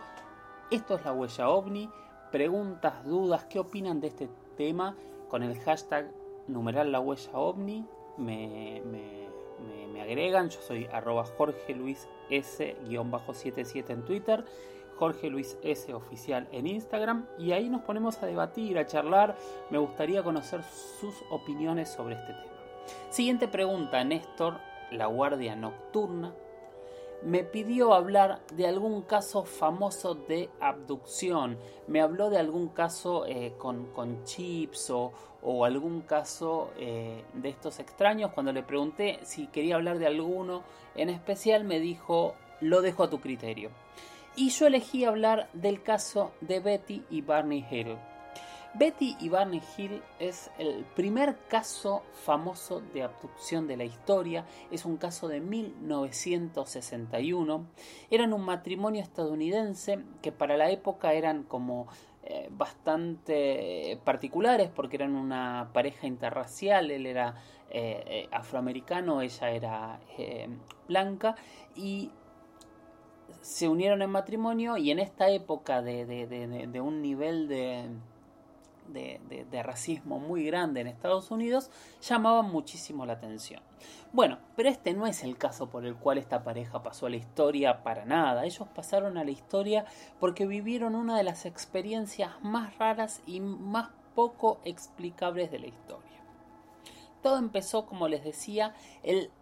esto 0.71 0.95
es 0.95 1.05
la 1.05 1.13
huella 1.13 1.50
ovni. 1.50 1.88
Preguntas, 2.31 3.05
dudas, 3.05 3.45
¿qué 3.45 3.59
opinan 3.59 4.01
de 4.01 4.07
este 4.07 4.27
tema? 4.57 4.98
Con 5.27 5.43
el 5.43 5.55
hashtag 5.59 6.12
numeral 6.48 6.91
la 6.91 7.00
huella 7.00 7.33
ovni 7.33 7.86
me, 8.17 8.81
me, 8.86 9.29
agregan. 10.10 10.50
Yo 10.50 10.60
soy 10.62 10.88
arroba 10.92 11.24
Jorge 11.24 11.75
Luis 11.75 12.08
S-77 12.30 13.89
en 13.89 14.04
Twitter. 14.04 14.44
Jorge 14.98 15.30
Luis 15.30 15.58
S 15.63 15.94
oficial 15.94 16.50
en 16.51 16.68
Instagram 16.68 17.25
y 17.38 17.54
ahí 17.54 17.70
nos 17.70 17.84
ponemos 17.84 18.22
a 18.22 18.25
debatir, 18.25 18.78
a 18.78 18.86
charlar. 18.86 19.38
Me 19.70 19.78
gustaría 19.78 20.24
conocer 20.24 20.62
sus 20.63 21.16
opiniones 21.32 21.89
sobre 21.89 22.16
este 22.16 22.34
tema. 22.34 22.44
Siguiente 23.10 23.48
pregunta, 23.48 24.04
Néstor, 24.04 24.60
la 24.92 25.06
guardia 25.06 25.56
nocturna 25.56 26.34
me 27.23 27.43
pidió 27.43 27.93
hablar 27.93 28.41
de 28.53 28.67
algún 28.67 29.01
caso 29.01 29.43
famoso 29.43 30.15
de 30.15 30.49
abducción. 30.59 31.57
Me 31.88 32.01
habló 32.01 32.29
de 32.29 32.38
algún 32.38 32.69
caso 32.69 33.25
eh, 33.25 33.53
con, 33.57 34.23
chips 34.23 34.89
o, 34.89 35.11
algún 35.65 36.01
caso 36.01 36.71
eh, 36.77 37.23
de 37.33 37.49
estos 37.49 37.79
extraños. 37.79 38.31
Cuando 38.31 38.51
le 38.51 38.63
pregunté 38.63 39.19
si 39.23 39.47
quería 39.47 39.75
hablar 39.75 39.99
de 39.99 40.07
alguno 40.07 40.63
en 40.95 41.09
especial, 41.09 41.63
me 41.63 41.79
dijo, 41.79 42.35
lo 42.61 42.81
dejo 42.81 43.03
a 43.03 43.09
tu 43.09 43.19
criterio. 43.19 43.69
Y 44.35 44.49
yo 44.49 44.67
elegí 44.67 45.03
hablar 45.03 45.49
del 45.53 45.81
caso 45.81 46.31
de 46.41 46.59
Betty 46.59 47.03
y 47.09 47.21
Barney 47.21 47.65
Hill. 47.69 47.97
Betty 48.75 49.17
y 49.19 49.29
Barney 49.29 49.63
Hill 49.75 50.03
es 50.19 50.51
el 50.59 50.85
primer 50.95 51.39
caso 51.47 52.03
famoso 52.13 52.83
de 52.93 53.01
abducción 53.01 53.65
de 53.67 53.77
la 53.77 53.83
historia. 53.83 54.45
Es 54.69 54.85
un 54.85 54.97
caso 54.97 55.27
de 55.27 55.41
1961. 55.41 57.65
Eran 58.11 58.31
un 58.31 58.43
matrimonio 58.43 59.01
estadounidense 59.01 60.03
que 60.21 60.31
para 60.31 60.55
la 60.55 60.69
época 60.69 61.13
eran 61.13 61.41
como 61.43 61.88
eh, 62.23 62.49
bastante 62.51 63.99
particulares 64.03 64.69
porque 64.69 64.97
eran 64.97 65.15
una 65.15 65.71
pareja 65.73 66.05
interracial. 66.05 66.91
Él 66.91 67.07
era 67.07 67.33
eh, 67.71 68.03
eh, 68.05 68.27
afroamericano, 68.31 69.21
ella 69.21 69.49
era 69.49 69.99
blanca 70.88 71.35
y 71.75 72.11
se 73.41 73.67
unieron 73.67 74.03
en 74.03 74.11
matrimonio 74.11 74.77
y 74.77 74.91
en 74.91 74.99
esta 74.99 75.27
época 75.29 75.81
de 75.81 76.81
un 76.81 77.01
nivel 77.01 77.47
de 77.47 77.89
de, 78.93 79.63
racismo 79.63 80.19
muy 80.19 80.46
grande 80.46 80.81
en 80.81 80.88
Estados 80.88 81.31
Unidos 81.31 81.69
llamaban 82.01 82.51
muchísimo 82.51 83.05
la 83.05 83.13
atención. 83.13 83.62
Bueno, 84.12 84.39
pero 84.55 84.69
este 84.69 84.93
no 84.93 85.08
es 85.08 85.24
el 85.24 85.38
caso 85.38 85.69
por 85.69 85.86
el 85.86 85.96
cual 85.96 86.17
esta 86.17 86.43
pareja 86.43 86.81
pasó 86.81 87.05
a 87.05 87.10
la 87.10 87.17
historia 87.17 87.84
para 87.84 88.05
nada. 88.05 88.46
Ellos 88.46 88.67
pasaron 88.74 89.17
a 89.17 89.24
la 89.24 89.31
historia 89.31 89.86
porque 90.19 90.46
vivieron 90.46 90.96
una 90.96 91.17
de 91.17 91.24
las 91.24 91.46
experiencias 91.46 92.31
más 92.41 92.77
raras 92.77 93.22
y 93.25 93.39
más 93.39 93.89
poco 94.15 94.60
explicables 94.65 95.51
de 95.51 95.60
la 95.60 95.67
historia. 95.67 96.10
Todo 97.22 97.38
empezó, 97.38 97.86
como 97.86 98.08
les 98.08 98.24
decía, 98.24 98.74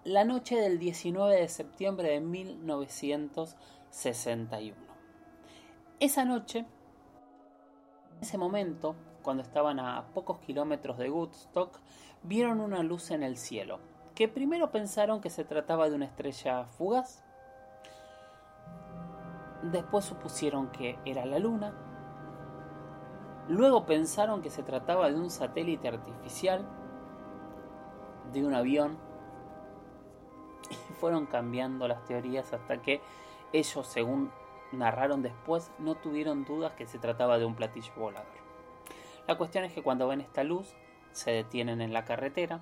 la 0.04 0.24
noche 0.24 0.56
del 0.56 0.80
19 0.80 1.36
de 1.36 1.48
septiembre 1.48 2.10
de 2.10 2.20
1961. 2.20 4.75
Esa 6.00 6.25
noche, 6.25 6.60
en 6.60 6.66
ese 8.22 8.39
momento, 8.39 8.96
cuando 9.27 9.43
estaban 9.43 9.77
a 9.81 10.05
pocos 10.13 10.39
kilómetros 10.39 10.98
de 10.98 11.10
Woodstock, 11.10 11.79
vieron 12.24 12.62
una 12.62 12.81
luz 12.81 13.12
en 13.12 13.24
el 13.24 13.36
cielo, 13.36 13.81
que 14.15 14.29
primero 14.29 14.72
pensaron 14.72 15.19
que 15.19 15.29
se 15.29 15.43
trataba 15.43 15.89
de 15.89 15.96
una 15.98 16.05
estrella 16.05 16.63
fugaz, 16.63 17.25
después 19.63 20.05
supusieron 20.05 20.69
que 20.69 20.98
era 21.03 21.25
la 21.25 21.39
luna, 21.39 21.74
luego 23.50 23.86
pensaron 23.86 24.41
que 24.41 24.50
se 24.50 24.63
trataba 24.63 25.10
de 25.10 25.19
un 25.19 25.29
satélite 25.29 25.89
artificial, 25.89 26.65
de 28.31 28.46
un 28.46 28.53
avión, 28.53 28.98
y 30.69 30.93
fueron 30.93 31.25
cambiando 31.25 31.86
las 31.89 32.05
teorías 32.05 32.53
hasta 32.53 32.81
que 32.81 33.01
ellos, 33.51 33.88
según 33.88 34.31
narraron 34.72 35.22
después, 35.22 35.69
no 35.79 35.96
tuvieron 35.96 36.46
dudas 36.46 36.72
que 36.75 36.88
se 36.88 36.98
trataba 36.98 37.38
de 37.38 37.43
un 37.43 37.55
platillo 37.55 37.91
volador. 37.98 38.37
La 39.27 39.38
cuestión 39.38 39.65
es 39.65 39.74
que 39.74 39.84
cuando 39.84 40.07
ven 40.07 40.22
esta 40.22 40.43
luz 40.43 40.74
se 41.12 41.31
detienen 41.31 41.81
en 41.81 41.93
la 41.93 42.05
carretera. 42.05 42.62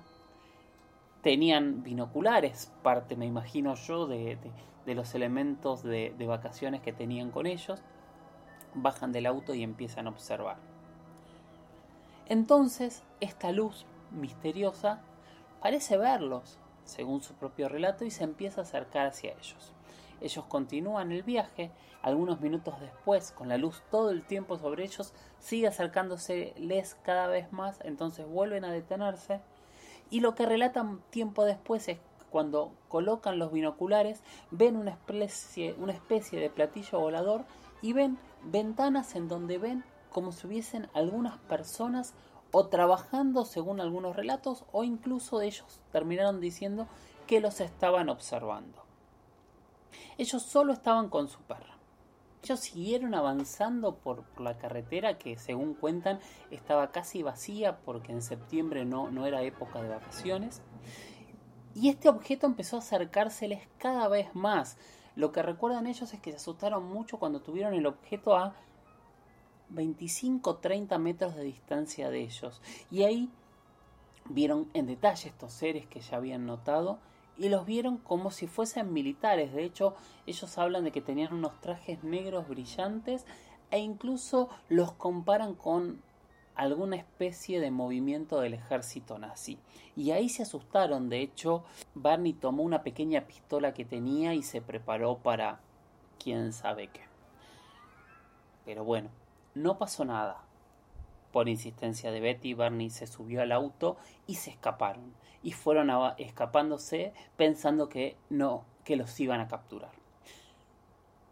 Tenían 1.22 1.82
binoculares, 1.82 2.72
parte 2.82 3.16
me 3.16 3.26
imagino 3.26 3.74
yo 3.74 4.06
de, 4.06 4.38
los 4.86 5.14
elementos 5.14 5.82
de, 5.82 6.14
de 6.16 6.26
vacaciones 6.26 6.80
que 6.80 6.92
tenían 6.92 7.30
con 7.30 7.46
ellos. 7.46 7.82
Bajan 8.74 9.12
del 9.12 9.26
auto 9.26 9.54
y 9.54 9.62
empiezan 9.62 10.06
a 10.06 10.10
observar. 10.10 10.56
Entonces, 12.26 13.02
esta 13.20 13.52
luz 13.52 13.86
misteriosa 14.10 15.00
parece 15.60 15.96
verlos, 15.96 16.58
según 16.84 17.22
su 17.22 17.34
propio 17.34 17.68
relato, 17.68 18.04
y 18.04 18.10
se 18.10 18.24
empieza 18.24 18.60
a 18.60 18.64
acercar 18.64 19.06
hacia 19.06 19.32
ellos. 19.32 19.75
Ellos 20.20 20.44
continúan 20.46 21.12
el 21.12 21.22
viaje, 21.22 21.70
algunos 22.02 22.40
minutos 22.40 22.80
después, 22.80 23.32
con 23.32 23.48
la 23.48 23.58
luz 23.58 23.82
todo 23.90 24.10
el 24.10 24.24
tiempo 24.24 24.56
sobre 24.58 24.84
ellos, 24.84 25.12
sigue 25.38 25.66
acercándoseles 25.66 26.96
cada 27.02 27.26
vez 27.26 27.52
más, 27.52 27.78
entonces 27.84 28.26
vuelven 28.26 28.64
a 28.64 28.72
detenerse. 28.72 29.40
Y 30.10 30.20
lo 30.20 30.34
que 30.34 30.46
relatan 30.46 31.00
tiempo 31.10 31.44
después 31.44 31.88
es 31.88 31.98
cuando 32.30 32.72
colocan 32.88 33.38
los 33.38 33.52
binoculares, 33.52 34.22
ven 34.50 34.76
una 34.76 34.90
especie, 34.90 35.74
una 35.78 35.92
especie 35.92 36.40
de 36.40 36.50
platillo 36.50 37.00
volador 37.00 37.44
y 37.82 37.92
ven 37.92 38.18
ventanas 38.44 39.14
en 39.14 39.28
donde 39.28 39.58
ven 39.58 39.84
como 40.10 40.32
si 40.32 40.46
hubiesen 40.46 40.88
algunas 40.94 41.38
personas 41.38 42.14
o 42.52 42.68
trabajando 42.68 43.44
según 43.44 43.80
algunos 43.80 44.16
relatos 44.16 44.64
o 44.72 44.84
incluso 44.84 45.40
ellos 45.40 45.80
terminaron 45.92 46.40
diciendo 46.40 46.86
que 47.26 47.40
los 47.40 47.60
estaban 47.60 48.08
observando. 48.08 48.85
Ellos 50.18 50.42
solo 50.42 50.72
estaban 50.72 51.08
con 51.08 51.28
su 51.28 51.40
perra. 51.40 51.76
Ellos 52.42 52.60
siguieron 52.60 53.14
avanzando 53.14 53.96
por, 53.96 54.24
la 54.40 54.56
carretera 54.56 55.18
que 55.18 55.36
según 55.36 55.74
cuentan 55.74 56.20
estaba 56.50 56.92
casi 56.92 57.22
vacía 57.22 57.78
porque 57.78 58.12
en 58.12 58.22
septiembre 58.22 58.84
no, 58.84 59.10
no 59.10 59.26
era 59.26 59.42
época 59.42 59.82
de 59.82 59.88
vacaciones. 59.88 60.62
Y 61.74 61.88
este 61.88 62.08
objeto 62.08 62.46
empezó 62.46 62.76
a 62.76 62.78
acercárseles 62.78 63.66
cada 63.78 64.08
vez 64.08 64.34
más. 64.34 64.78
Lo 65.16 65.32
que 65.32 65.42
recuerdan 65.42 65.86
ellos 65.86 66.12
es 66.14 66.20
que 66.20 66.30
se 66.30 66.36
asustaron 66.36 66.84
mucho 66.84 67.18
cuando 67.18 67.40
tuvieron 67.40 67.74
el 67.74 67.86
objeto 67.86 68.36
a 68.36 68.54
25-30 69.74 70.98
metros 70.98 71.34
de 71.34 71.42
distancia 71.42 72.10
de 72.10 72.20
ellos. 72.20 72.62
Y 72.90 73.02
ahí 73.02 73.30
vieron 74.28 74.68
en 74.74 74.86
detalle 74.86 75.28
estos 75.28 75.52
seres 75.52 75.86
que 75.86 76.00
ya 76.00 76.16
habían 76.16 76.46
notado 76.46 76.98
y 77.38 77.48
los 77.48 77.66
vieron 77.66 77.98
como 77.98 78.30
si 78.30 78.46
fuesen 78.46 78.92
militares. 78.92 79.52
De 79.52 79.64
hecho, 79.64 79.94
ellos 80.26 80.58
hablan 80.58 80.84
de 80.84 80.92
que 80.92 81.00
tenían 81.00 81.34
unos 81.34 81.60
trajes 81.60 82.02
negros 82.02 82.48
brillantes 82.48 83.26
e 83.70 83.78
incluso 83.78 84.48
los 84.68 84.92
comparan 84.92 85.54
con 85.54 86.02
alguna 86.54 86.96
especie 86.96 87.60
de 87.60 87.70
movimiento 87.70 88.40
del 88.40 88.54
ejército 88.54 89.18
nazi. 89.18 89.58
Y 89.94 90.10
ahí 90.10 90.28
se 90.28 90.42
asustaron. 90.42 91.08
De 91.08 91.20
hecho, 91.20 91.64
Barney 91.94 92.32
tomó 92.32 92.62
una 92.62 92.82
pequeña 92.82 93.22
pistola 93.22 93.74
que 93.74 93.84
tenía 93.84 94.34
y 94.34 94.42
se 94.42 94.62
preparó 94.62 95.18
para 95.18 95.60
quién 96.18 96.52
sabe 96.52 96.88
qué. 96.88 97.02
Pero 98.64 98.84
bueno, 98.84 99.10
no 99.54 99.78
pasó 99.78 100.04
nada. 100.04 100.45
Por 101.36 101.50
insistencia 101.50 102.10
de 102.10 102.20
Betty, 102.20 102.54
Barney 102.54 102.88
se 102.88 103.06
subió 103.06 103.42
al 103.42 103.52
auto 103.52 103.98
y 104.26 104.36
se 104.36 104.48
escaparon. 104.48 105.12
Y 105.42 105.52
fueron 105.52 105.90
escapándose 106.16 107.12
pensando 107.36 107.90
que 107.90 108.16
no, 108.30 108.64
que 108.84 108.96
los 108.96 109.20
iban 109.20 109.40
a 109.40 109.46
capturar. 109.46 109.90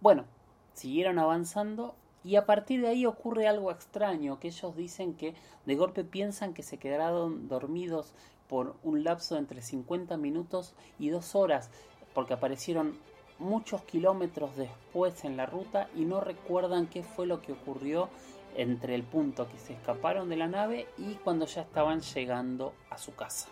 Bueno, 0.02 0.26
siguieron 0.75 1.18
avanzando 1.18 1.94
y 2.23 2.37
a 2.37 2.44
partir 2.44 2.82
de 2.82 2.88
ahí 2.88 3.06
ocurre 3.06 3.49
algo 3.49 3.70
extraño, 3.70 4.38
que 4.38 4.49
ellos 4.49 4.76
dicen 4.76 5.14
que 5.14 5.32
de 5.64 5.75
golpe 5.75 6.04
piensan 6.04 6.52
que 6.52 6.62
se 6.62 6.76
quedaron 6.76 7.49
dormidos 7.49 8.12
por 8.46 8.76
un 8.82 9.04
lapso 9.04 9.37
de 9.37 9.40
entre 9.40 9.62
50 9.62 10.18
minutos 10.18 10.75
y 10.99 11.08
dos 11.08 11.34
horas, 11.34 11.70
porque 12.12 12.34
aparecieron 12.34 12.99
muchos 13.38 13.80
kilómetros 13.84 14.54
después 14.54 15.25
en 15.25 15.38
la 15.38 15.46
ruta 15.46 15.88
y 15.96 16.04
no 16.04 16.20
recuerdan 16.20 16.88
qué 16.88 17.02
fue 17.02 17.26
lo 17.26 17.40
que 17.40 17.52
ocurrió 17.52 18.11
entre 18.54 18.94
el 18.94 19.02
punto 19.02 19.49
que 19.49 19.58
se 19.58 19.75
escaparon 19.75 20.28
de 20.28 20.37
la 20.37 20.46
nave 20.46 20.87
y 20.99 21.14
cuando 21.14 21.46
ya 21.46 21.62
estaban 21.62 22.00
llegando 22.00 22.75
a 22.90 22.99
su 22.99 23.14
casa. 23.14 23.49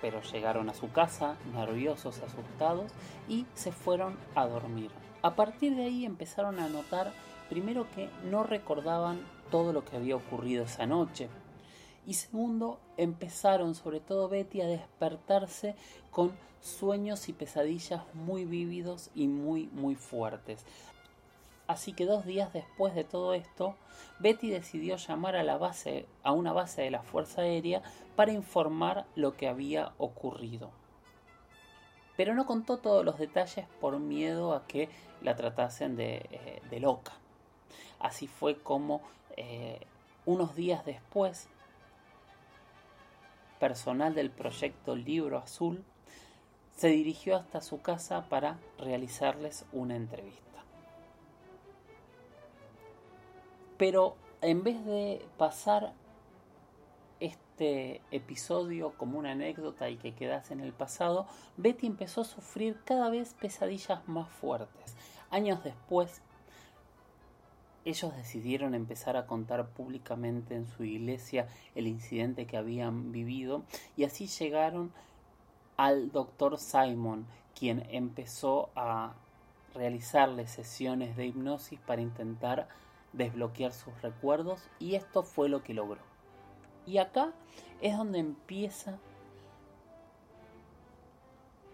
Pero 0.00 0.20
llegaron 0.22 0.68
a 0.68 0.74
su 0.74 0.92
casa 0.92 1.36
nerviosos, 1.54 2.20
asustados 2.22 2.92
y 3.28 3.46
se 3.54 3.72
fueron 3.72 4.16
a 4.34 4.46
dormir. 4.46 4.90
A 5.22 5.34
partir 5.34 5.74
de 5.74 5.84
ahí 5.84 6.04
empezaron 6.04 6.60
a 6.60 6.68
notar 6.68 7.12
primero 7.48 7.86
que 7.94 8.08
no 8.24 8.42
recordaban 8.42 9.20
todo 9.50 9.72
lo 9.72 9.84
que 9.84 9.96
había 9.96 10.16
ocurrido 10.16 10.64
esa 10.64 10.86
noche. 10.86 11.28
Y 12.06 12.14
segundo, 12.14 12.78
empezaron 12.96 13.74
sobre 13.74 14.00
todo 14.00 14.28
Betty 14.28 14.60
a 14.60 14.66
despertarse 14.66 15.74
con 16.10 16.32
sueños 16.60 17.28
y 17.28 17.32
pesadillas 17.32 18.02
muy 18.14 18.44
vívidos 18.44 19.10
y 19.14 19.28
muy 19.28 19.68
muy 19.72 19.94
fuertes. 19.94 20.64
Así 21.66 21.92
que 21.92 22.06
dos 22.06 22.24
días 22.24 22.52
después 22.52 22.94
de 22.94 23.04
todo 23.04 23.34
esto, 23.34 23.74
Betty 24.20 24.50
decidió 24.50 24.96
llamar 24.96 25.34
a 25.34 25.42
la 25.42 25.58
base, 25.58 26.06
a 26.22 26.32
una 26.32 26.52
base 26.52 26.82
de 26.82 26.90
la 26.90 27.02
Fuerza 27.02 27.42
Aérea 27.42 27.82
para 28.14 28.32
informar 28.32 29.06
lo 29.16 29.36
que 29.36 29.48
había 29.48 29.92
ocurrido. 29.98 30.70
Pero 32.16 32.34
no 32.34 32.46
contó 32.46 32.78
todos 32.78 33.04
los 33.04 33.18
detalles 33.18 33.66
por 33.80 33.98
miedo 33.98 34.54
a 34.54 34.66
que 34.66 34.88
la 35.22 35.34
tratasen 35.34 35.96
de, 35.96 36.26
eh, 36.30 36.80
loca. 36.80 37.12
Así 37.98 38.28
fue 38.28 38.58
como 38.58 39.02
eh, 39.36 39.80
unos 40.24 40.54
días 40.54 40.84
después, 40.84 41.48
personal 43.58 44.14
del 44.14 44.30
proyecto 44.30 44.94
Libro 44.94 45.38
Azul 45.38 45.84
se 46.76 46.88
dirigió 46.88 47.36
hasta 47.36 47.62
su 47.62 47.80
casa 47.80 48.28
para 48.28 48.58
realizarles 48.78 49.64
una 49.72 49.96
entrevista. 49.96 50.45
Pero 53.78 54.16
en 54.40 54.62
vez 54.62 54.84
de 54.84 55.26
pasar 55.36 55.92
este 57.20 58.00
episodio 58.10 58.92
como 58.96 59.18
una 59.18 59.32
anécdota 59.32 59.88
y 59.88 59.96
que 59.96 60.14
quedase 60.14 60.54
en 60.54 60.60
el 60.60 60.72
pasado, 60.72 61.26
Betty 61.56 61.86
empezó 61.86 62.22
a 62.22 62.24
sufrir 62.24 62.78
cada 62.84 63.10
vez 63.10 63.34
pesadillas 63.34 64.06
más 64.08 64.28
fuertes. 64.28 64.94
Años 65.30 65.64
después, 65.64 66.22
ellos 67.84 68.16
decidieron 68.16 68.74
empezar 68.74 69.16
a 69.16 69.26
contar 69.26 69.68
públicamente 69.68 70.54
en 70.54 70.66
su 70.66 70.84
iglesia 70.84 71.46
el 71.74 71.86
incidente 71.86 72.46
que 72.46 72.56
habían 72.56 73.12
vivido 73.12 73.62
y 73.96 74.04
así 74.04 74.26
llegaron 74.26 74.92
al 75.76 76.10
doctor 76.10 76.58
Simon, 76.58 77.26
quien 77.54 77.86
empezó 77.90 78.70
a 78.74 79.14
realizarle 79.74 80.46
sesiones 80.46 81.16
de 81.16 81.26
hipnosis 81.26 81.78
para 81.80 82.02
intentar 82.02 82.68
desbloquear 83.16 83.72
sus 83.72 84.00
recuerdos 84.02 84.68
y 84.78 84.94
esto 84.94 85.22
fue 85.22 85.48
lo 85.48 85.62
que 85.62 85.74
logró. 85.74 86.00
Y 86.86 86.98
acá 86.98 87.32
es 87.80 87.96
donde 87.96 88.18
empieza 88.18 88.98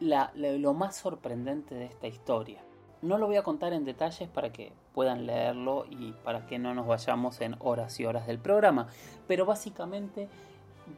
lo 0.01 0.75
más 0.75 0.97
sorprendente 0.97 1.75
de 1.75 1.85
esta 1.85 2.07
historia. 2.07 2.63
No 3.03 3.19
lo 3.19 3.27
voy 3.27 3.37
a 3.37 3.43
contar 3.43 3.73
en 3.73 3.85
detalles 3.85 4.29
para 4.29 4.53
que 4.53 4.73
puedan 4.95 5.27
leerlo 5.27 5.87
y 5.91 6.13
para 6.25 6.47
que 6.47 6.59
no 6.59 6.75
nos 6.75 6.87
vayamos 6.87 7.41
en 7.41 7.57
horas 7.59 7.99
y 7.99 8.07
horas 8.07 8.27
del 8.27 8.39
programa, 8.39 8.89
pero 9.27 9.45
básicamente 9.45 10.29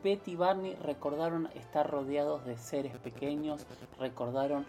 Betty 0.02 0.32
y 0.32 0.36
Barney 0.36 0.74
recordaron 0.76 1.48
estar 1.54 1.90
rodeados 1.90 2.44
de 2.44 2.56
seres 2.56 2.96
pequeños, 2.98 3.66
recordaron 3.98 4.66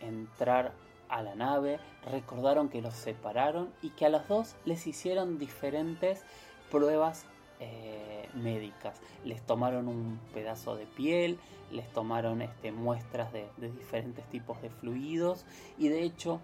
entrar 0.00 0.72
a 1.10 1.22
la 1.22 1.34
nave, 1.34 1.78
recordaron 2.10 2.68
que 2.68 2.80
los 2.80 2.94
separaron 2.94 3.70
y 3.82 3.90
que 3.90 4.06
a 4.06 4.08
los 4.08 4.26
dos 4.28 4.56
les 4.64 4.86
hicieron 4.86 5.38
diferentes 5.38 6.24
pruebas 6.70 7.26
eh, 7.58 8.28
médicas. 8.34 9.00
Les 9.24 9.42
tomaron 9.42 9.88
un 9.88 10.20
pedazo 10.32 10.76
de 10.76 10.86
piel, 10.86 11.38
les 11.70 11.86
tomaron 11.92 12.42
este, 12.42 12.72
muestras 12.72 13.32
de, 13.32 13.48
de 13.58 13.70
diferentes 13.70 14.24
tipos 14.30 14.62
de 14.62 14.70
fluidos 14.70 15.44
y 15.78 15.88
de 15.88 16.04
hecho 16.04 16.40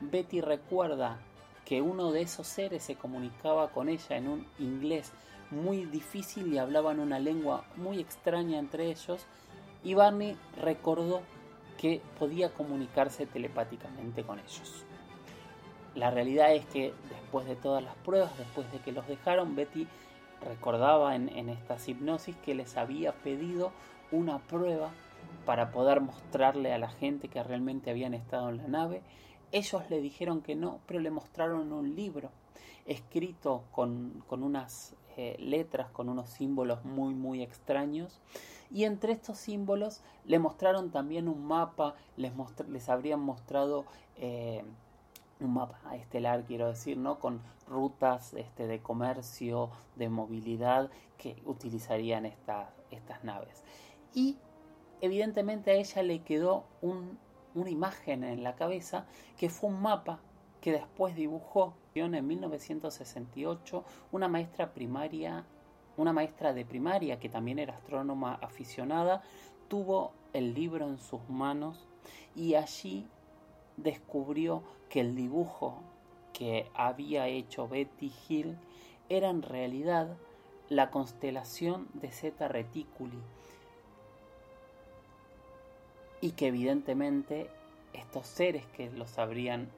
Betty 0.00 0.40
recuerda 0.40 1.18
que 1.64 1.82
uno 1.82 2.12
de 2.12 2.22
esos 2.22 2.46
seres 2.46 2.82
se 2.82 2.96
comunicaba 2.96 3.70
con 3.70 3.88
ella 3.88 4.16
en 4.16 4.28
un 4.28 4.46
inglés 4.58 5.12
muy 5.50 5.84
difícil 5.84 6.52
y 6.52 6.58
hablaban 6.58 6.98
una 6.98 7.18
lengua 7.18 7.64
muy 7.76 8.00
extraña 8.00 8.58
entre 8.58 8.90
ellos 8.90 9.26
y 9.84 9.94
Barney 9.94 10.36
recordó 10.60 11.22
que 11.78 12.02
podía 12.18 12.52
comunicarse 12.52 13.26
telepáticamente 13.26 14.24
con 14.24 14.38
ellos. 14.38 14.84
La 15.94 16.10
realidad 16.10 16.52
es 16.52 16.66
que 16.66 16.92
después 17.08 17.46
de 17.46 17.56
todas 17.56 17.82
las 17.82 17.94
pruebas, 17.96 18.36
después 18.36 18.70
de 18.72 18.80
que 18.80 18.92
los 18.92 19.06
dejaron, 19.08 19.56
Betty 19.56 19.86
recordaba 20.46 21.16
en, 21.16 21.28
en 21.30 21.48
estas 21.48 21.88
hipnosis 21.88 22.36
que 22.36 22.54
les 22.54 22.76
había 22.76 23.12
pedido 23.12 23.72
una 24.12 24.38
prueba 24.38 24.90
para 25.44 25.70
poder 25.70 26.00
mostrarle 26.00 26.72
a 26.72 26.78
la 26.78 26.90
gente 26.90 27.28
que 27.28 27.42
realmente 27.42 27.90
habían 27.90 28.14
estado 28.14 28.50
en 28.50 28.58
la 28.58 28.68
nave. 28.68 29.02
Ellos 29.50 29.82
le 29.88 30.00
dijeron 30.00 30.42
que 30.42 30.54
no, 30.54 30.80
pero 30.86 31.00
le 31.00 31.10
mostraron 31.10 31.72
un 31.72 31.94
libro 31.94 32.30
escrito 32.86 33.64
con, 33.72 34.22
con 34.26 34.42
unas 34.42 34.94
eh, 35.16 35.36
letras, 35.38 35.90
con 35.90 36.08
unos 36.08 36.28
símbolos 36.30 36.84
muy, 36.84 37.14
muy 37.14 37.42
extraños 37.42 38.20
y 38.70 38.84
entre 38.84 39.12
estos 39.12 39.38
símbolos 39.38 40.02
le 40.24 40.38
mostraron 40.38 40.90
también 40.90 41.28
un 41.28 41.46
mapa, 41.46 41.94
les, 42.16 42.32
les 42.68 42.88
habrían 42.88 43.20
mostrado 43.20 43.84
eh, 44.16 44.64
un 45.40 45.54
mapa 45.54 45.96
estelar, 45.96 46.44
quiero 46.44 46.68
decir, 46.68 46.96
¿no? 46.96 47.18
Con 47.18 47.40
rutas 47.68 48.34
este, 48.34 48.66
de 48.66 48.80
comercio, 48.80 49.70
de 49.96 50.08
movilidad 50.08 50.90
que 51.16 51.36
utilizarían 51.44 52.26
estas 52.26 53.24
naves. 53.24 53.62
Y 54.14 54.36
evidentemente 55.00 55.70
a 55.70 55.74
ella 55.74 56.02
le 56.02 56.22
quedó 56.22 56.64
una 56.82 57.70
imagen 57.70 58.24
en 58.24 58.42
la 58.42 58.56
cabeza 58.56 59.06
que 59.36 59.48
fue 59.48 59.70
un 59.70 59.80
mapa 59.80 60.20
que 60.60 60.72
después 60.72 61.14
dibujó 61.14 61.74
en 62.06 62.26
1968 62.26 63.84
una 64.12 64.28
maestra 64.28 64.72
primaria 64.72 65.44
una 65.98 66.12
maestra 66.12 66.54
de 66.54 66.64
primaria 66.64 67.18
que 67.18 67.28
también 67.28 67.58
era 67.58 67.74
astrónoma 67.74 68.34
aficionada, 68.40 69.22
tuvo 69.68 70.12
el 70.32 70.54
libro 70.54 70.86
en 70.86 70.98
sus 70.98 71.28
manos 71.28 71.86
y 72.34 72.54
allí 72.54 73.06
descubrió 73.76 74.62
que 74.88 75.00
el 75.00 75.14
dibujo 75.14 75.82
que 76.32 76.70
había 76.74 77.26
hecho 77.26 77.68
Betty 77.68 78.12
Hill 78.28 78.56
era 79.08 79.28
en 79.28 79.42
realidad 79.42 80.16
la 80.68 80.90
constelación 80.90 81.88
de 81.94 82.10
Zeta 82.10 82.46
Reticuli 82.46 83.18
y 86.20 86.32
que 86.32 86.48
evidentemente 86.48 87.50
estos 87.92 88.26
seres 88.26 88.64
que 88.66 88.90
los 88.90 89.18
habrían 89.18 89.68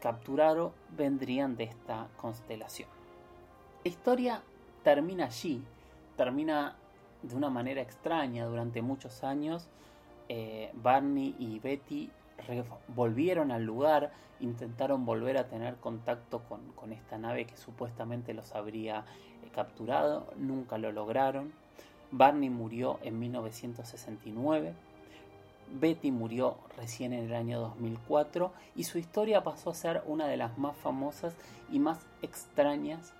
capturado 0.00 0.72
vendrían 0.90 1.56
de 1.56 1.64
esta 1.64 2.08
constelación. 2.16 2.88
La 3.84 3.90
historia 3.90 4.42
termina 4.86 5.24
allí, 5.24 5.64
termina 6.16 6.76
de 7.20 7.34
una 7.34 7.50
manera 7.50 7.82
extraña 7.82 8.46
durante 8.46 8.82
muchos 8.82 9.24
años. 9.24 9.66
Eh, 10.28 10.70
Barney 10.74 11.34
y 11.40 11.58
Betty 11.58 12.08
volvieron 12.94 13.50
al 13.50 13.64
lugar, 13.64 14.12
intentaron 14.38 15.04
volver 15.04 15.38
a 15.38 15.48
tener 15.48 15.74
contacto 15.78 16.44
con, 16.48 16.92
esta 16.92 17.18
nave 17.18 17.46
que 17.46 17.56
supuestamente 17.56 18.32
los 18.32 18.54
habría 18.54 19.00
eh, 19.42 19.48
capturado, 19.52 20.32
nunca 20.36 20.78
lo 20.78 20.92
lograron. 20.92 21.52
Barney 22.12 22.48
murió 22.48 23.00
en 23.02 23.18
1969, 23.18 24.72
Betty 25.80 26.12
murió 26.12 26.58
recién 26.76 27.12
en 27.12 27.24
el 27.24 27.34
año 27.34 27.58
2004 27.58 28.52
y 28.76 28.84
su 28.84 28.98
historia 28.98 29.42
pasó 29.42 29.70
a 29.70 29.74
ser 29.74 30.04
una 30.06 30.28
de 30.28 30.36
las 30.36 30.56
más 30.58 30.76
famosas 30.76 31.34
y 31.72 31.80
más 31.80 32.06
extrañas 32.22 33.15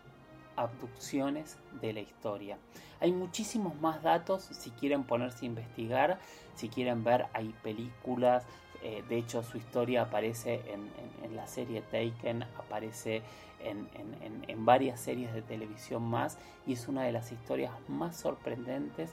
abducciones 0.57 1.59
de 1.81 1.93
la 1.93 2.01
historia. 2.01 2.59
Hay 3.01 3.13
muchísimos 3.13 3.79
más 3.81 4.03
datos 4.03 4.43
si 4.43 4.71
quieren 4.71 5.05
ponerse 5.05 5.45
a 5.45 5.49
investigar, 5.49 6.19
si 6.55 6.69
quieren 6.69 7.05
ver, 7.05 7.27
hay 7.35 7.55
películas, 7.63 8.45
eh, 8.83 9.03
de 9.09 9.19
hecho 9.19 9.43
su 9.43 9.59
historia 9.59 10.03
aparece 10.03 10.63
en, 10.73 10.87
la 11.35 11.47
serie 11.47 11.83
Taken, 11.83 12.45
aparece 12.59 13.23
en, 13.61 14.65
varias 14.65 15.01
series 15.01 15.35
de 15.35 15.43
televisión 15.43 16.03
más 16.03 16.39
y 16.67 16.73
es 16.73 16.89
una 16.89 17.03
de 17.03 17.13
las 17.13 17.31
historias 17.31 17.73
más 17.89 18.17
sorprendentes 18.17 19.13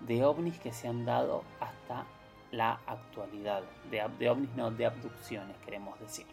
de 0.00 0.24
ovnis 0.24 0.58
que 0.58 0.72
se 0.72 0.88
han 0.88 1.04
dado 1.04 1.42
hasta 1.60 2.06
la 2.52 2.80
actualidad, 2.86 3.62
de, 3.90 4.02
de 4.18 4.30
ovnis 4.30 4.50
no, 4.56 4.70
de 4.70 4.86
abducciones 4.86 5.56
queremos 5.64 5.98
decir. 6.00 6.26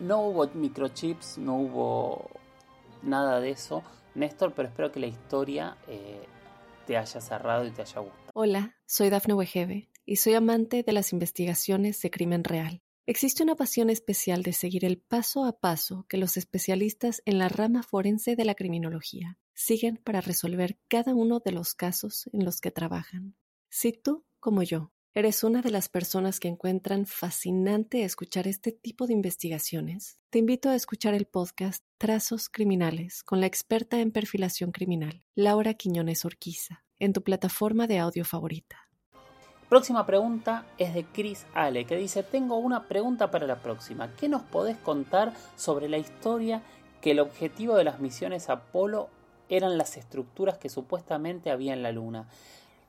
No 0.00 0.22
hubo 0.22 0.46
microchips, 0.48 1.38
no 1.38 1.56
hubo 1.56 2.30
nada 3.02 3.40
de 3.40 3.50
eso, 3.50 3.82
Néstor, 4.14 4.52
pero 4.54 4.68
espero 4.68 4.92
que 4.92 5.00
la 5.00 5.06
historia 5.06 5.76
eh, 5.88 6.22
te 6.86 6.96
haya 6.96 7.20
cerrado 7.20 7.64
y 7.66 7.70
te 7.70 7.82
haya 7.82 8.00
gustado. 8.00 8.30
Hola, 8.34 8.76
soy 8.86 9.10
Dafne 9.10 9.34
Wegebe 9.34 9.88
y 10.04 10.16
soy 10.16 10.34
amante 10.34 10.82
de 10.82 10.92
las 10.92 11.12
investigaciones 11.12 12.00
de 12.02 12.10
crimen 12.10 12.44
real. 12.44 12.82
Existe 13.06 13.42
una 13.42 13.56
pasión 13.56 13.90
especial 13.90 14.42
de 14.42 14.52
seguir 14.52 14.84
el 14.84 14.98
paso 14.98 15.44
a 15.44 15.58
paso 15.58 16.06
que 16.08 16.16
los 16.16 16.36
especialistas 16.36 17.22
en 17.24 17.38
la 17.38 17.48
rama 17.48 17.82
forense 17.82 18.36
de 18.36 18.44
la 18.44 18.54
criminología 18.54 19.38
siguen 19.54 19.96
para 19.96 20.20
resolver 20.20 20.78
cada 20.88 21.14
uno 21.14 21.40
de 21.40 21.52
los 21.52 21.74
casos 21.74 22.30
en 22.32 22.44
los 22.44 22.60
que 22.60 22.70
trabajan. 22.70 23.34
Si 23.68 23.92
tú, 23.92 24.24
como 24.38 24.62
yo, 24.62 24.92
¿Eres 25.12 25.42
una 25.42 25.60
de 25.60 25.72
las 25.72 25.88
personas 25.88 26.38
que 26.38 26.46
encuentran 26.46 27.04
fascinante 27.04 28.04
escuchar 28.04 28.46
este 28.46 28.70
tipo 28.70 29.08
de 29.08 29.12
investigaciones? 29.12 30.20
Te 30.30 30.38
invito 30.38 30.68
a 30.68 30.76
escuchar 30.76 31.14
el 31.14 31.26
podcast 31.26 31.84
Trazos 31.98 32.48
Criminales 32.48 33.24
con 33.24 33.40
la 33.40 33.46
experta 33.46 33.98
en 33.98 34.12
perfilación 34.12 34.70
criminal, 34.70 35.24
Laura 35.34 35.74
Quiñones 35.74 36.24
Orquiza, 36.24 36.84
en 37.00 37.12
tu 37.12 37.24
plataforma 37.24 37.88
de 37.88 37.98
audio 37.98 38.24
favorita. 38.24 38.88
Próxima 39.68 40.06
pregunta 40.06 40.64
es 40.78 40.94
de 40.94 41.04
Chris 41.04 41.44
Ale, 41.54 41.86
que 41.86 41.96
dice, 41.96 42.22
tengo 42.22 42.58
una 42.58 42.86
pregunta 42.86 43.32
para 43.32 43.48
la 43.48 43.60
próxima. 43.60 44.14
¿Qué 44.14 44.28
nos 44.28 44.42
podés 44.42 44.76
contar 44.76 45.34
sobre 45.56 45.88
la 45.88 45.98
historia 45.98 46.62
que 47.00 47.10
el 47.10 47.18
objetivo 47.18 47.74
de 47.74 47.82
las 47.82 47.98
misiones 47.98 48.48
Apolo 48.48 49.08
eran 49.48 49.76
las 49.76 49.96
estructuras 49.96 50.56
que 50.58 50.68
supuestamente 50.68 51.50
había 51.50 51.72
en 51.72 51.82
la 51.82 51.90
Luna? 51.90 52.28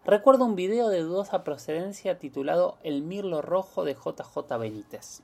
Recuerdo 0.04 0.46
un 0.46 0.56
video 0.56 0.90
de 0.90 1.02
dudosa 1.02 1.44
procedencia 1.44 2.18
titulado 2.18 2.80
El 2.82 3.04
Mirlo 3.04 3.44
Rojo 3.44 3.84
de 3.84 3.94
JJ 3.94 4.58
Benítez. 4.58 5.22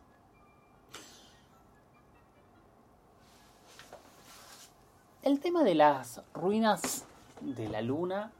El 5.24 5.40
tema 5.40 5.64
de 5.64 5.74
las 5.74 6.22
ruinas 6.36 7.06
de 7.42 7.68
la 7.70 7.82
luna 7.82 8.32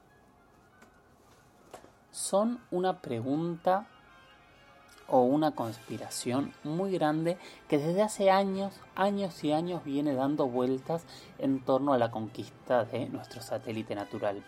son 2.12 2.62
una 2.70 3.02
pregunta 3.02 3.88
o 5.08 5.22
una 5.22 5.56
conspiración 5.56 6.54
muy 6.64 6.92
grande 6.92 7.40
que 7.68 7.80
desde 7.80 8.04
hace 8.04 8.30
años, 8.30 8.80
años 8.96 9.44
y 9.44 9.54
años 9.54 9.84
viene 9.84 10.14
dando 10.14 10.48
vueltas 10.48 11.04
en 11.40 11.66
torno 11.66 11.94
a 11.94 11.98
la 11.98 12.12
conquista 12.12 12.86
de 12.86 13.10
nuestro 13.10 13.42
satélite 13.42 13.96
natural. 13.96 14.44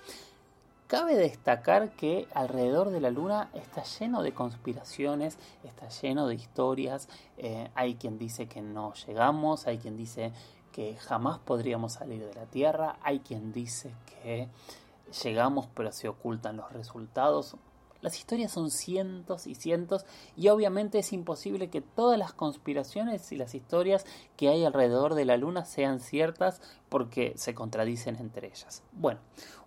Cabe 0.90 1.16
destacar 1.16 1.92
que 1.92 2.28
alrededor 2.34 2.90
de 2.90 3.00
la 3.00 3.12
Luna 3.12 3.52
está 3.54 3.84
lleno 3.84 4.24
de 4.24 4.32
conspiraciones, 4.32 5.38
está 5.64 5.88
lleno 5.88 6.26
de 6.26 6.34
historias. 6.34 7.08
Eh, 7.38 7.70
hay 7.76 7.94
quien 7.94 8.18
dice 8.18 8.48
que 8.48 8.64
no 8.64 8.96
llegamos, 9.06 9.68
hay 9.68 9.78
quien 9.78 9.98
dice 9.98 10.34
que 10.72 10.96
jamás 10.96 11.38
podríamos 11.38 11.94
salir 11.94 12.26
de 12.26 12.34
la 12.34 12.48
Tierra, 12.48 12.98
hay 13.04 13.20
quien 13.20 13.54
dice 13.54 13.94
que 14.08 14.48
llegamos 15.24 15.68
pero 15.76 15.92
se 15.92 16.10
ocultan 16.10 16.58
los 16.58 16.74
resultados. 16.74 17.56
Las 18.02 18.18
historias 18.18 18.52
son 18.52 18.72
cientos 18.72 19.46
y 19.46 19.56
cientos 19.56 20.06
y 20.38 20.48
obviamente 20.48 21.00
es 21.00 21.12
imposible 21.12 21.70
que 21.70 21.82
todas 21.82 22.18
las 22.18 22.32
conspiraciones 22.32 23.32
y 23.34 23.36
las 23.36 23.56
historias 23.56 24.06
que 24.38 24.48
hay 24.48 24.64
alrededor 24.64 25.16
de 25.16 25.26
la 25.26 25.36
Luna 25.36 25.66
sean 25.66 26.00
ciertas 26.00 26.62
porque 26.88 27.34
se 27.36 27.54
contradicen 27.54 28.16
entre 28.16 28.48
ellas. 28.48 28.84
Bueno, 28.94 29.20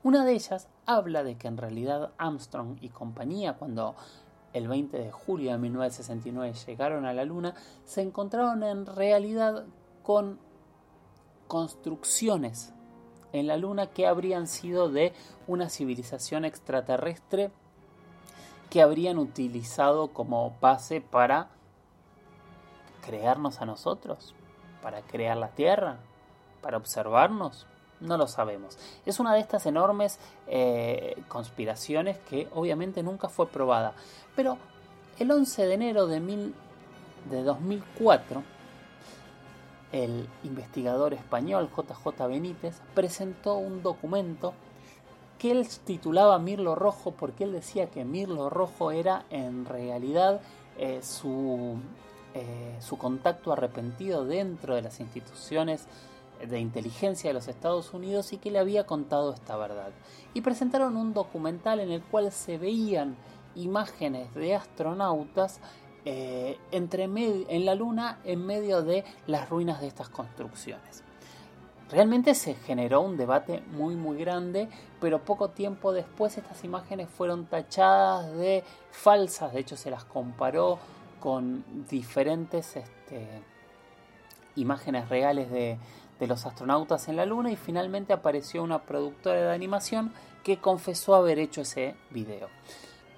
una 0.03 0.25
de 0.25 0.33
ellas 0.33 0.69
habla 0.87 1.25
de 1.25 1.37
que 1.37 1.49
en 1.49 1.59
realidad 1.59 2.13
Armstrong 2.17 2.79
y 2.81 2.89
compañía 2.89 3.55
cuando 3.55 3.97
el 4.55 4.67
20 4.67 4.99
de 4.99 5.13
julio 5.13 5.53
de 5.53 5.59
1969 5.59 6.55
llegaron 6.67 7.05
a 7.05 7.13
la 7.13 7.25
Luna, 7.25 7.55
se 7.85 8.01
encontraron 8.01 8.63
en 8.63 8.87
realidad 8.87 9.67
con 10.03 10.39
construcciones 11.49 12.73
en 13.33 13.47
la 13.47 13.57
Luna 13.57 13.89
que 13.89 14.07
habrían 14.07 14.47
sido 14.47 14.89
de 14.89 15.13
una 15.47 15.69
civilización 15.69 16.45
extraterrestre 16.45 17.51
que 18.73 18.81
habrían 18.81 19.19
utilizado 19.19 20.15
como 20.15 20.57
base 20.59 21.03
para 21.03 21.49
crearnos 23.05 23.61
a 23.61 23.67
nosotros, 23.67 24.35
para 24.81 25.03
crear 25.03 25.37
la 25.37 25.49
Tierra, 25.49 25.99
para 26.63 26.79
observarnos. 26.79 27.67
No 28.01 28.17
lo 28.17 28.27
sabemos. 28.27 28.79
Es 29.05 29.21
una 29.21 29.35
de 29.35 29.41
estas 29.41 29.67
enormes 29.67 30.19
eh, 30.47 31.23
conspiraciones 31.29 32.17
que 32.21 32.49
obviamente 32.55 33.03
nunca 33.03 33.29
fue 33.29 33.47
probada. 33.47 33.93
Pero 34.35 34.57
el 35.19 35.31
11 35.31 35.67
de 35.67 35.75
enero 35.75 36.07
de, 36.07 36.21
mil, 36.21 36.55
de 37.29 37.43
2004, 37.43 38.43
el 39.93 40.27
investigador 40.45 41.13
español 41.13 41.69
JJ 41.77 42.27
Benítez 42.27 42.81
presentó 42.95 43.57
un 43.57 43.83
documento 43.83 44.55
que 45.43 45.51
él 45.51 45.67
titulaba 45.85 46.39
Mirlo 46.39 46.77
Rojo 46.77 47.11
porque 47.11 47.43
él 47.43 47.51
decía 47.51 47.91
que 47.91 48.05
Mirlo 48.05 48.49
Rojo 48.49 48.93
era 48.93 49.25
en 49.29 49.65
realidad 49.65 50.41
eh, 50.79 51.01
su, 51.03 51.79
eh, 52.35 52.77
su 52.79 52.97
contacto 52.97 53.53
arrepentido 53.53 54.25
dentro 54.25 54.77
de 54.77 54.83
las 54.83 55.01
instituciones 55.01 55.89
de 56.49 56.61
inteligencia 56.61 57.31
de 57.31 57.35
los 57.35 57.49
Estados 57.49 57.93
Unidos 57.93 58.33
y 58.33 58.39
que 58.39 58.53
le 58.53 58.61
había 58.61 58.87
contado 58.87 59.35
esta 59.35 59.57
verdad. 59.57 59.91
Y 60.33 60.43
presentaron 60.43 60.97
un 60.97 61.13
documental 61.13 61.81
en 61.81 61.91
el 61.91 62.03
cual 62.03 62.31
se 62.31 62.57
veían 62.57 63.17
imágenes 63.57 64.33
de 64.35 64.55
astronautas 64.55 65.59
eh, 66.05 66.57
entre 66.71 67.05
en 67.05 67.65
la 67.65 67.75
Luna 67.75 68.21
en 68.23 68.47
medio 68.47 68.83
de 68.83 69.05
las 69.27 69.51
ruinas 69.51 69.81
de 69.81 69.89
estas 69.89 70.09
construcciones. 70.09 71.03
Realmente 71.93 72.35
se 72.35 72.55
generó 72.55 73.03
un 73.03 73.19
debate 73.19 73.63
muy 73.73 73.97
muy 73.97 74.17
grande, 74.17 74.71
pero 74.99 75.23
poco 75.23 75.51
tiempo 75.51 75.93
después 75.93 76.39
estas 76.39 76.65
imágenes 76.65 77.11
fueron 77.11 77.45
tachadas 77.45 78.33
de 78.33 78.65
falsas, 78.91 79.53
de 79.53 79.61
hecho 79.61 79.77
se 79.77 79.91
las 79.91 80.03
comparó 80.05 80.79
con 81.21 81.63
diferentes 81.91 82.77
este, 82.77 83.29
imágenes 84.57 85.11
reales 85.11 85.51
de, 85.51 85.77
de 86.19 86.27
los 86.27 86.47
astronautas 86.47 87.09
en 87.09 87.17
la 87.17 87.27
Luna 87.27 87.53
y 87.53 87.57
finalmente 87.57 88.15
apareció 88.15 88.63
una 88.63 88.85
productora 88.85 89.43
de 89.43 89.55
animación 89.55 90.15
que 90.43 90.57
confesó 90.57 91.15
haber 91.15 91.39
hecho 91.39 91.61
ese 91.61 91.95
video. 92.09 92.49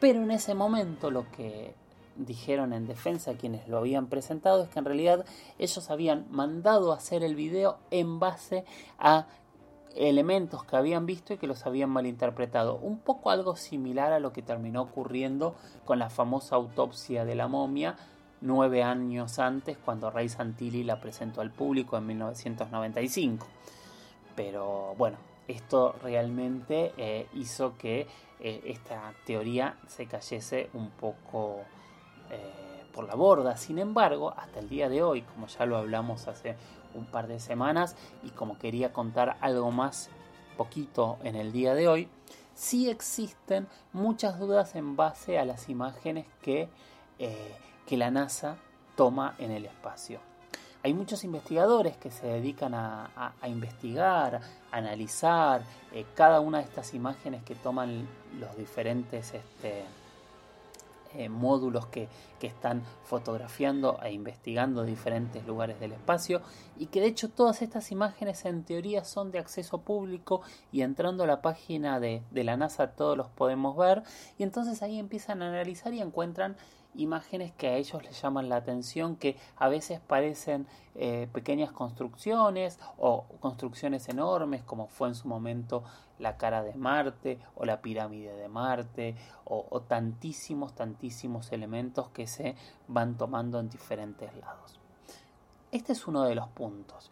Pero 0.01 0.21
en 0.21 0.33
ese 0.33 0.55
momento 0.55 1.13
lo 1.13 1.31
que 1.31 1.77
dijeron 2.17 2.73
en 2.73 2.87
defensa 2.87 3.35
quienes 3.35 3.69
lo 3.69 3.79
habían 3.79 4.07
presentado 4.07 4.63
es 4.63 4.69
que 4.69 4.79
en 4.79 4.85
realidad 4.85 5.25
ellos 5.59 5.91
habían 5.91 6.27
mandado 6.31 6.93
hacer 6.93 7.25
el 7.25 7.35
video 7.35 7.79
en 7.91 8.19
base 8.21 8.65
a 8.99 9.27
elementos 9.97 10.65
que 10.65 10.77
habían 10.77 11.07
visto 11.07 11.35
y 11.35 11.39
que 11.39 11.47
los 11.47 11.67
habían 11.67 11.91
malinterpretado. 11.91 12.77
Un 12.77 12.99
poco 12.99 13.31
algo 13.31 13.57
similar 13.57 14.13
a 14.13 14.21
lo 14.21 14.33
que 14.33 14.43
terminó 14.43 14.83
ocurriendo 14.83 15.55
con 15.85 15.99
la 15.99 16.11
famosa 16.11 16.57
autopsia 16.57 17.25
de 17.25 17.35
la 17.35 17.49
momia 17.49 17.97
nueve 18.41 18.83
años 18.83 19.39
antes 19.39 19.79
cuando 19.79 20.11
Ray 20.11 20.29
Santilli 20.29 20.85
la 20.85 21.01
presentó 21.01 21.41
al 21.41 21.51
público 21.51 21.97
en 21.97 22.07
1995. 22.07 23.47
Pero 24.37 24.95
bueno, 24.99 25.17
esto 25.49 25.95
realmente 26.03 26.93
eh, 26.97 27.27
hizo 27.35 27.77
que 27.79 28.07
eh, 28.41 28.63
esta 28.67 29.15
teoría 29.25 29.77
se 29.87 30.07
cayese 30.07 30.69
un 30.75 30.91
poco 30.91 31.63
eh, 32.31 32.85
por 32.93 33.07
la 33.07 33.15
borda. 33.15 33.57
Sin 33.57 33.79
embargo, 33.79 34.35
hasta 34.37 34.61
el 34.61 34.69
día 34.69 34.89
de 34.89 35.03
hoy, 35.03 35.23
como 35.23 35.47
ya 35.47 35.67
lo 35.67 35.77
hablamos 35.77 36.29
hace 36.29 36.57
un 36.95 37.07
par 37.07 37.27
de 37.27 37.41
semanas 37.41 37.97
y 38.23 38.31
como 38.31 38.59
quería 38.59 38.93
contar 38.93 39.37
algo 39.41 39.71
más 39.71 40.11
poquito 40.57 41.19
en 41.25 41.35
el 41.35 41.53
día 41.53 41.75
de 41.75 41.89
hoy, 41.89 42.09
sí 42.55 42.89
existen 42.89 43.67
muchas 43.93 44.39
dudas 44.39 44.77
en 44.77 44.97
base 44.97 45.39
a 45.39 45.45
las 45.45 45.69
imágenes 45.69 46.27
que, 46.41 46.69
eh, 47.19 47.57
que 47.87 47.97
la 47.97 48.11
NASA 48.11 48.57
toma 48.97 49.35
en 49.39 49.51
el 49.51 49.65
espacio. 49.67 50.21
Hay 50.85 50.93
muchos 50.93 51.25
investigadores 51.25 51.97
que 51.97 52.11
se 52.11 52.27
dedican 52.27 52.75
a, 52.75 53.33
investigar, 53.47 54.43
a 54.71 54.77
analizar 54.77 55.63
eh, 55.93 56.05
cada 56.15 56.41
una 56.41 56.59
de 56.59 56.65
estas 56.65 56.93
imágenes 56.93 57.43
que 57.43 57.55
toman 57.55 58.07
los 58.39 58.55
diferentes 58.55 59.33
este, 59.33 59.85
eh, 61.17 61.29
módulos 61.29 61.87
que, 61.87 62.09
que, 62.39 62.47
están 62.47 62.83
fotografiando 63.05 63.99
e 64.03 64.13
investigando 64.13 64.85
diferentes 64.85 65.47
lugares 65.47 65.81
del 65.81 65.93
espacio 65.93 66.43
y 66.77 66.87
que 66.87 67.01
de 67.01 67.07
hecho 67.07 67.29
todas 67.31 67.63
estas 67.63 67.91
imágenes 67.93 68.45
en 68.45 68.65
teoría 68.65 69.05
son 69.05 69.31
de 69.31 69.39
acceso 69.39 69.79
público 69.79 70.43
y 70.73 70.83
entrando 70.83 71.25
a 71.25 71.27
la 71.27 71.43
página 71.43 72.01
de, 72.01 72.23
de 72.31 72.45
la 72.45 72.57
NASA 72.57 72.93
todos 72.93 73.17
los 73.17 73.29
podemos 73.29 73.77
ver 73.77 74.03
y 74.39 74.43
entonces 74.43 74.83
ahí 74.83 74.99
empiezan 74.99 75.43
a 75.43 75.49
analizar 75.49 75.95
y 75.95 76.01
encuentran 76.01 76.57
imágenes 76.95 77.53
que 77.53 77.69
a 77.69 77.77
ellos 77.77 78.03
les 78.03 78.21
llaman 78.21 78.49
la 78.49 78.57
atención, 78.57 79.17
que 79.17 79.37
a 79.57 79.69
veces 79.69 80.01
parecen 80.01 80.67
eh, 80.95 81.29
pequeñas 81.33 81.73
construcciones 81.73 82.79
o 82.99 83.25
construcciones 83.41 84.09
enormes, 84.09 84.63
como 84.63 84.87
fue 84.87 85.09
en 85.09 85.15
su 85.15 85.29
momento 85.29 85.83
la 86.19 86.37
cara 86.37 86.63
de 86.63 86.75
Marte 86.75 87.39
o 87.57 87.65
la 87.65 87.83
pirámide 87.83 88.35
de 88.35 88.49
Marte, 88.49 89.17
o, 89.45 89.81
tantísimos, 89.83 90.75
tantísimos 90.75 91.53
elementos 91.53 92.09
que 92.11 92.27
se 92.27 92.55
van 92.89 93.17
tomando 93.17 93.59
en 93.59 93.69
diferentes 93.69 94.35
lados. 94.37 94.79
Este 95.73 95.93
es 95.93 96.07
uno 96.07 96.23
de 96.23 96.35
los 96.35 96.49
puntos. 96.49 97.11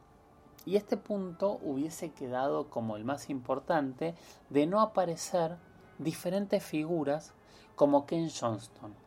Y 0.64 0.76
este 0.76 0.96
punto 0.96 1.58
hubiese 1.62 2.12
quedado 2.12 2.70
como 2.70 2.96
el 2.96 3.04
más 3.04 3.28
importante 3.28 4.14
de 4.50 4.66
no 4.66 4.80
aparecer 4.80 5.56
diferentes 5.98 6.62
figuras 6.62 7.34
como 7.74 8.06
Ken 8.06 8.30
Johnston 8.30 9.01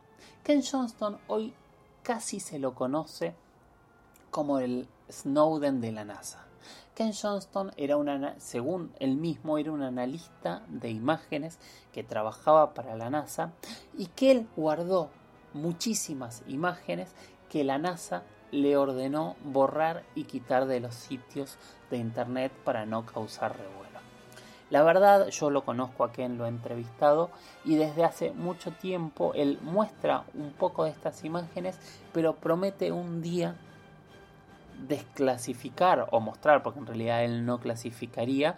Ken 0.46 0.62
Johnston 0.62 1.18
hoy 1.26 1.52
casi 2.04 2.38
se 2.38 2.60
lo 2.60 2.72
conoce 2.72 3.34
como 4.30 4.60
el 4.60 4.86
Snowden 5.10 5.80
de 5.80 5.90
la 5.90 6.04
NASA. 6.04 6.46
Ken 6.94 7.12
Johnston 7.20 7.72
era 7.76 7.96
según 8.38 8.92
él 9.00 9.16
mismo, 9.16 9.58
era 9.58 9.72
un 9.72 9.82
analista 9.82 10.62
de 10.68 10.90
imágenes 10.90 11.58
que 11.92 12.04
trabajaba 12.04 12.74
para 12.74 12.94
la 12.94 13.10
NASA 13.10 13.54
y 13.98 14.06
que 14.06 14.30
él 14.30 14.46
guardó 14.54 15.10
muchísimas 15.52 16.44
imágenes 16.46 17.08
que 17.50 17.64
la 17.64 17.78
NASA 17.78 18.22
le 18.52 18.76
ordenó 18.76 19.34
borrar 19.42 20.04
y 20.14 20.26
quitar 20.26 20.66
de 20.66 20.78
los 20.78 20.94
sitios 20.94 21.58
de 21.90 21.96
internet 21.96 22.52
para 22.64 22.86
no 22.86 23.04
causar 23.04 23.58
revuelo. 23.58 23.85
La 24.68 24.82
verdad, 24.82 25.28
yo 25.28 25.50
lo 25.50 25.64
conozco 25.64 26.02
a 26.02 26.10
Ken, 26.10 26.38
lo 26.38 26.44
he 26.44 26.48
entrevistado 26.48 27.30
y 27.64 27.76
desde 27.76 28.04
hace 28.04 28.32
mucho 28.32 28.72
tiempo 28.72 29.32
él 29.34 29.60
muestra 29.62 30.24
un 30.34 30.50
poco 30.52 30.84
de 30.84 30.90
estas 30.90 31.24
imágenes, 31.24 31.78
pero 32.12 32.34
promete 32.34 32.90
un 32.90 33.22
día 33.22 33.54
desclasificar 34.88 36.08
o 36.10 36.18
mostrar, 36.18 36.64
porque 36.64 36.80
en 36.80 36.86
realidad 36.86 37.24
él 37.24 37.46
no 37.46 37.60
clasificaría, 37.60 38.56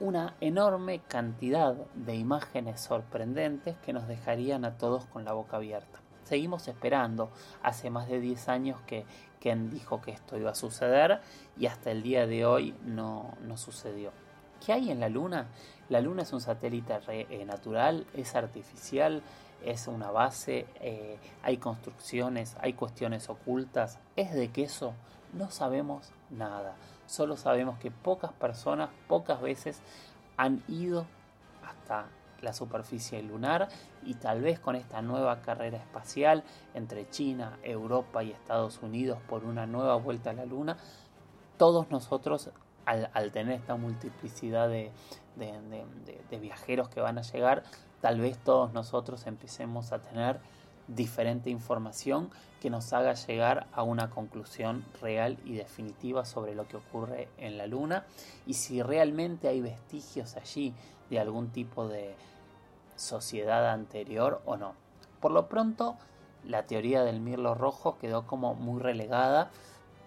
una 0.00 0.34
enorme 0.40 1.00
cantidad 1.06 1.74
de 1.94 2.16
imágenes 2.16 2.80
sorprendentes 2.80 3.76
que 3.78 3.92
nos 3.92 4.08
dejarían 4.08 4.64
a 4.64 4.76
todos 4.76 5.06
con 5.06 5.24
la 5.24 5.34
boca 5.34 5.58
abierta. 5.58 6.00
Seguimos 6.24 6.66
esperando. 6.68 7.30
Hace 7.62 7.90
más 7.90 8.08
de 8.08 8.18
10 8.18 8.48
años 8.48 8.80
que 8.86 9.04
Ken 9.40 9.70
dijo 9.70 10.00
que 10.00 10.10
esto 10.10 10.36
iba 10.36 10.50
a 10.50 10.54
suceder 10.54 11.20
y 11.56 11.66
hasta 11.66 11.90
el 11.92 12.02
día 12.02 12.26
de 12.26 12.44
hoy 12.44 12.74
no 12.84 13.36
sucedió. 13.56 14.10
¿Qué 14.64 14.72
hay 14.72 14.90
en 14.90 15.00
la 15.00 15.08
Luna? 15.08 15.46
La 15.88 16.00
Luna 16.00 16.22
es 16.22 16.32
un 16.32 16.40
satélite 16.40 16.98
eh, 17.08 17.44
natural, 17.46 18.06
es 18.14 18.34
artificial, 18.34 19.22
es 19.64 19.88
una 19.88 20.10
base, 20.10 20.66
eh, 20.80 21.18
hay 21.42 21.56
construcciones, 21.56 22.56
hay 22.60 22.74
cuestiones 22.74 23.28
ocultas, 23.28 23.98
es 24.16 24.32
de 24.34 24.48
queso, 24.48 24.92
no 25.32 25.50
sabemos 25.50 26.12
nada. 26.30 26.76
Solo 27.06 27.36
sabemos 27.36 27.78
que 27.78 27.90
pocas 27.90 28.32
personas, 28.32 28.90
pocas 29.08 29.40
veces 29.40 29.80
han 30.36 30.62
ido 30.68 31.06
hasta 31.64 32.06
la 32.42 32.52
superficie 32.52 33.22
lunar 33.22 33.68
y 34.04 34.14
tal 34.14 34.40
vez 34.40 34.60
con 34.60 34.76
esta 34.76 35.02
nueva 35.02 35.42
carrera 35.42 35.78
espacial 35.78 36.44
entre 36.74 37.08
China, 37.10 37.58
Europa 37.62 38.22
y 38.22 38.30
Estados 38.30 38.80
Unidos 38.82 39.18
por 39.28 39.44
una 39.44 39.66
nueva 39.66 39.96
vuelta 39.96 40.30
a 40.30 40.34
la 40.34 40.46
Luna, 40.46 40.76
todos 41.58 41.90
nosotros 41.90 42.50
al, 42.90 43.32
tener 43.32 43.54
esta 43.54 43.76
multiplicidad 43.76 44.68
de, 44.68 44.90
viajeros 46.40 46.88
que 46.88 47.00
van 47.00 47.18
a 47.18 47.22
llegar, 47.22 47.62
tal 48.00 48.20
vez 48.20 48.38
todos 48.38 48.72
nosotros 48.72 49.26
empecemos 49.26 49.92
a 49.92 50.00
tener 50.00 50.40
diferente 50.88 51.50
información 51.50 52.30
que 52.60 52.68
nos 52.68 52.92
haga 52.92 53.14
llegar 53.14 53.68
a 53.72 53.82
una 53.82 54.10
conclusión 54.10 54.84
real 55.00 55.38
y 55.44 55.54
definitiva 55.54 56.24
sobre 56.24 56.54
lo 56.54 56.66
que 56.66 56.76
ocurre 56.76 57.28
en 57.38 57.56
la 57.56 57.66
Luna 57.66 58.04
y 58.46 58.54
si 58.54 58.82
realmente 58.82 59.48
hay 59.48 59.60
vestigios 59.60 60.36
allí 60.36 60.74
de 61.08 61.20
algún 61.20 61.50
tipo 61.50 61.86
de 61.86 62.14
sociedad 62.96 63.70
anterior 63.70 64.42
o 64.44 64.56
no. 64.56 64.74
Por 65.20 65.30
lo 65.30 65.48
pronto, 65.48 65.96
la 66.44 66.66
teoría 66.66 67.04
del 67.04 67.20
mirlo 67.20 67.54
rojo 67.54 67.98
quedó 67.98 68.26
como 68.26 68.54
muy 68.54 68.80
relegada, 68.80 69.50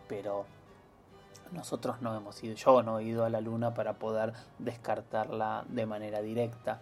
pero 0.08 0.46
nosotros 1.54 2.02
no 2.02 2.16
hemos 2.16 2.44
ido, 2.44 2.56
yo 2.56 2.84
no 2.84 3.00
he 3.00 3.04
ido 3.04 3.26
a 3.26 3.30
la 3.30 3.42
luna 3.42 3.74
para 3.74 3.94
poder 3.94 4.34
descartarla 4.60 5.66
de 5.70 5.86
manera 5.86 6.22
directa. 6.22 6.82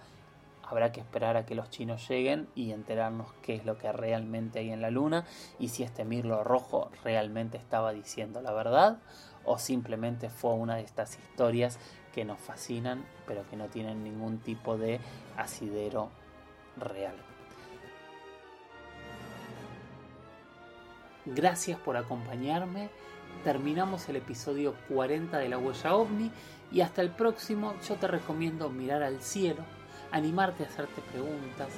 Habrá 0.64 0.92
que 0.92 1.02
esperar 1.02 1.36
a 1.36 1.46
que 1.46 1.54
los 1.54 1.70
chinos 1.70 2.08
lleguen 2.08 2.48
y 2.56 2.72
enterarnos 2.72 3.28
qué 3.42 3.56
es 3.56 3.66
lo 3.66 3.78
que 3.78 3.92
realmente 3.92 4.60
hay 4.60 4.72
en 4.72 4.82
la 4.82 4.90
luna 4.90 5.26
y 5.60 5.68
si 5.68 5.84
este 5.84 6.06
mirlo 6.06 6.44
rojo 6.44 6.90
realmente 7.04 7.58
estaba 7.58 7.92
diciendo 7.92 8.42
la 8.42 8.54
verdad 8.54 9.00
o 9.44 9.58
simplemente 9.58 10.30
fue 10.30 10.54
una 10.54 10.76
de 10.76 10.84
estas 10.84 11.18
historias 11.18 11.78
que 12.14 12.24
nos 12.24 12.40
fascinan 12.40 13.04
pero 13.28 13.46
que 13.50 13.58
no 13.58 13.68
tienen 13.68 14.04
ningún 14.04 14.38
tipo 14.38 14.78
de 14.78 15.02
asidero 15.36 16.10
real. 16.78 17.16
Gracias 21.26 21.78
por 21.80 21.98
acompañarme 21.98 22.90
terminamos 23.44 24.08
el 24.10 24.18
episodio 24.18 24.76
40 24.90 25.38
de 25.38 25.50
la 25.50 25.58
huella 25.58 25.96
ovni 25.96 26.32
y 26.72 26.82
hasta 26.82 27.02
el 27.02 27.10
próximo 27.10 27.74
yo 27.88 27.96
te 27.96 28.08
recomiendo 28.08 28.70
mirar 28.70 29.04
al 29.04 29.22
cielo, 29.22 29.64
animarte 30.12 30.64
a 30.64 30.68
hacerte 30.68 31.02
preguntas, 31.12 31.70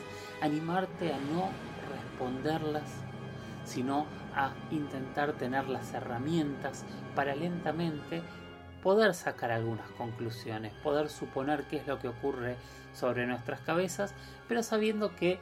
animarte 0.41 1.13
a 1.13 1.17
no 1.17 1.49
responderlas, 1.91 2.89
sino 3.65 4.05
a 4.35 4.51
intentar 4.71 5.33
tener 5.33 5.67
las 5.69 5.93
herramientas 5.93 6.83
para 7.15 7.35
lentamente 7.35 8.21
poder 8.81 9.13
sacar 9.13 9.51
algunas 9.51 9.89
conclusiones, 9.91 10.73
poder 10.83 11.09
suponer 11.09 11.63
qué 11.63 11.77
es 11.77 11.87
lo 11.87 11.99
que 11.99 12.09
ocurre 12.09 12.57
sobre 12.93 13.25
nuestras 13.25 13.61
cabezas, 13.61 14.13
pero 14.47 14.61
sabiendo 14.61 15.15
que 15.15 15.39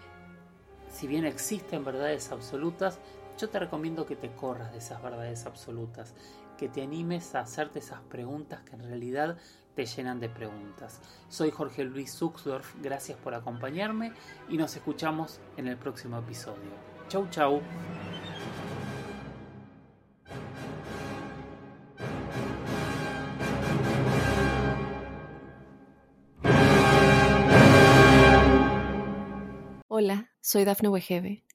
si 0.92 1.08
bien 1.08 1.26
existen 1.26 1.84
verdades 1.84 2.32
absolutas, 2.32 3.00
yo 3.42 3.50
te 3.50 3.58
recomiendo 3.58 4.06
que 4.06 4.16
te 4.16 4.30
corras 4.30 4.72
de 4.72 4.78
esas 4.78 5.02
verdades 5.02 5.48
absolutas, 5.48 6.14
que 6.60 6.70
te 6.70 6.84
animes 6.84 7.34
a 7.34 7.40
hacerte 7.40 7.80
esas 7.80 8.00
preguntas 8.02 8.62
que 8.62 8.76
en 8.76 8.84
realidad 8.84 9.36
te 9.74 9.88
llenan 9.88 10.20
de 10.20 10.30
preguntas. 10.30 11.02
Soy 11.28 11.50
Jorge 11.50 11.84
Luis 11.84 12.16
Zuxdorf, 12.16 12.76
gracias 12.84 13.18
por 13.18 13.34
acompañarme 13.34 14.14
y 14.48 14.58
nos 14.58 14.76
escuchamos 14.76 15.40
en 15.58 15.68
el 15.68 15.78
próximo 15.78 16.20
episodio. 16.20 16.70
Chau 17.08 17.28
chau. 17.32 17.62
Hola, 29.88 30.30
soy 30.42 30.64
Dafne 30.64 30.90
Wegebe 30.90 31.44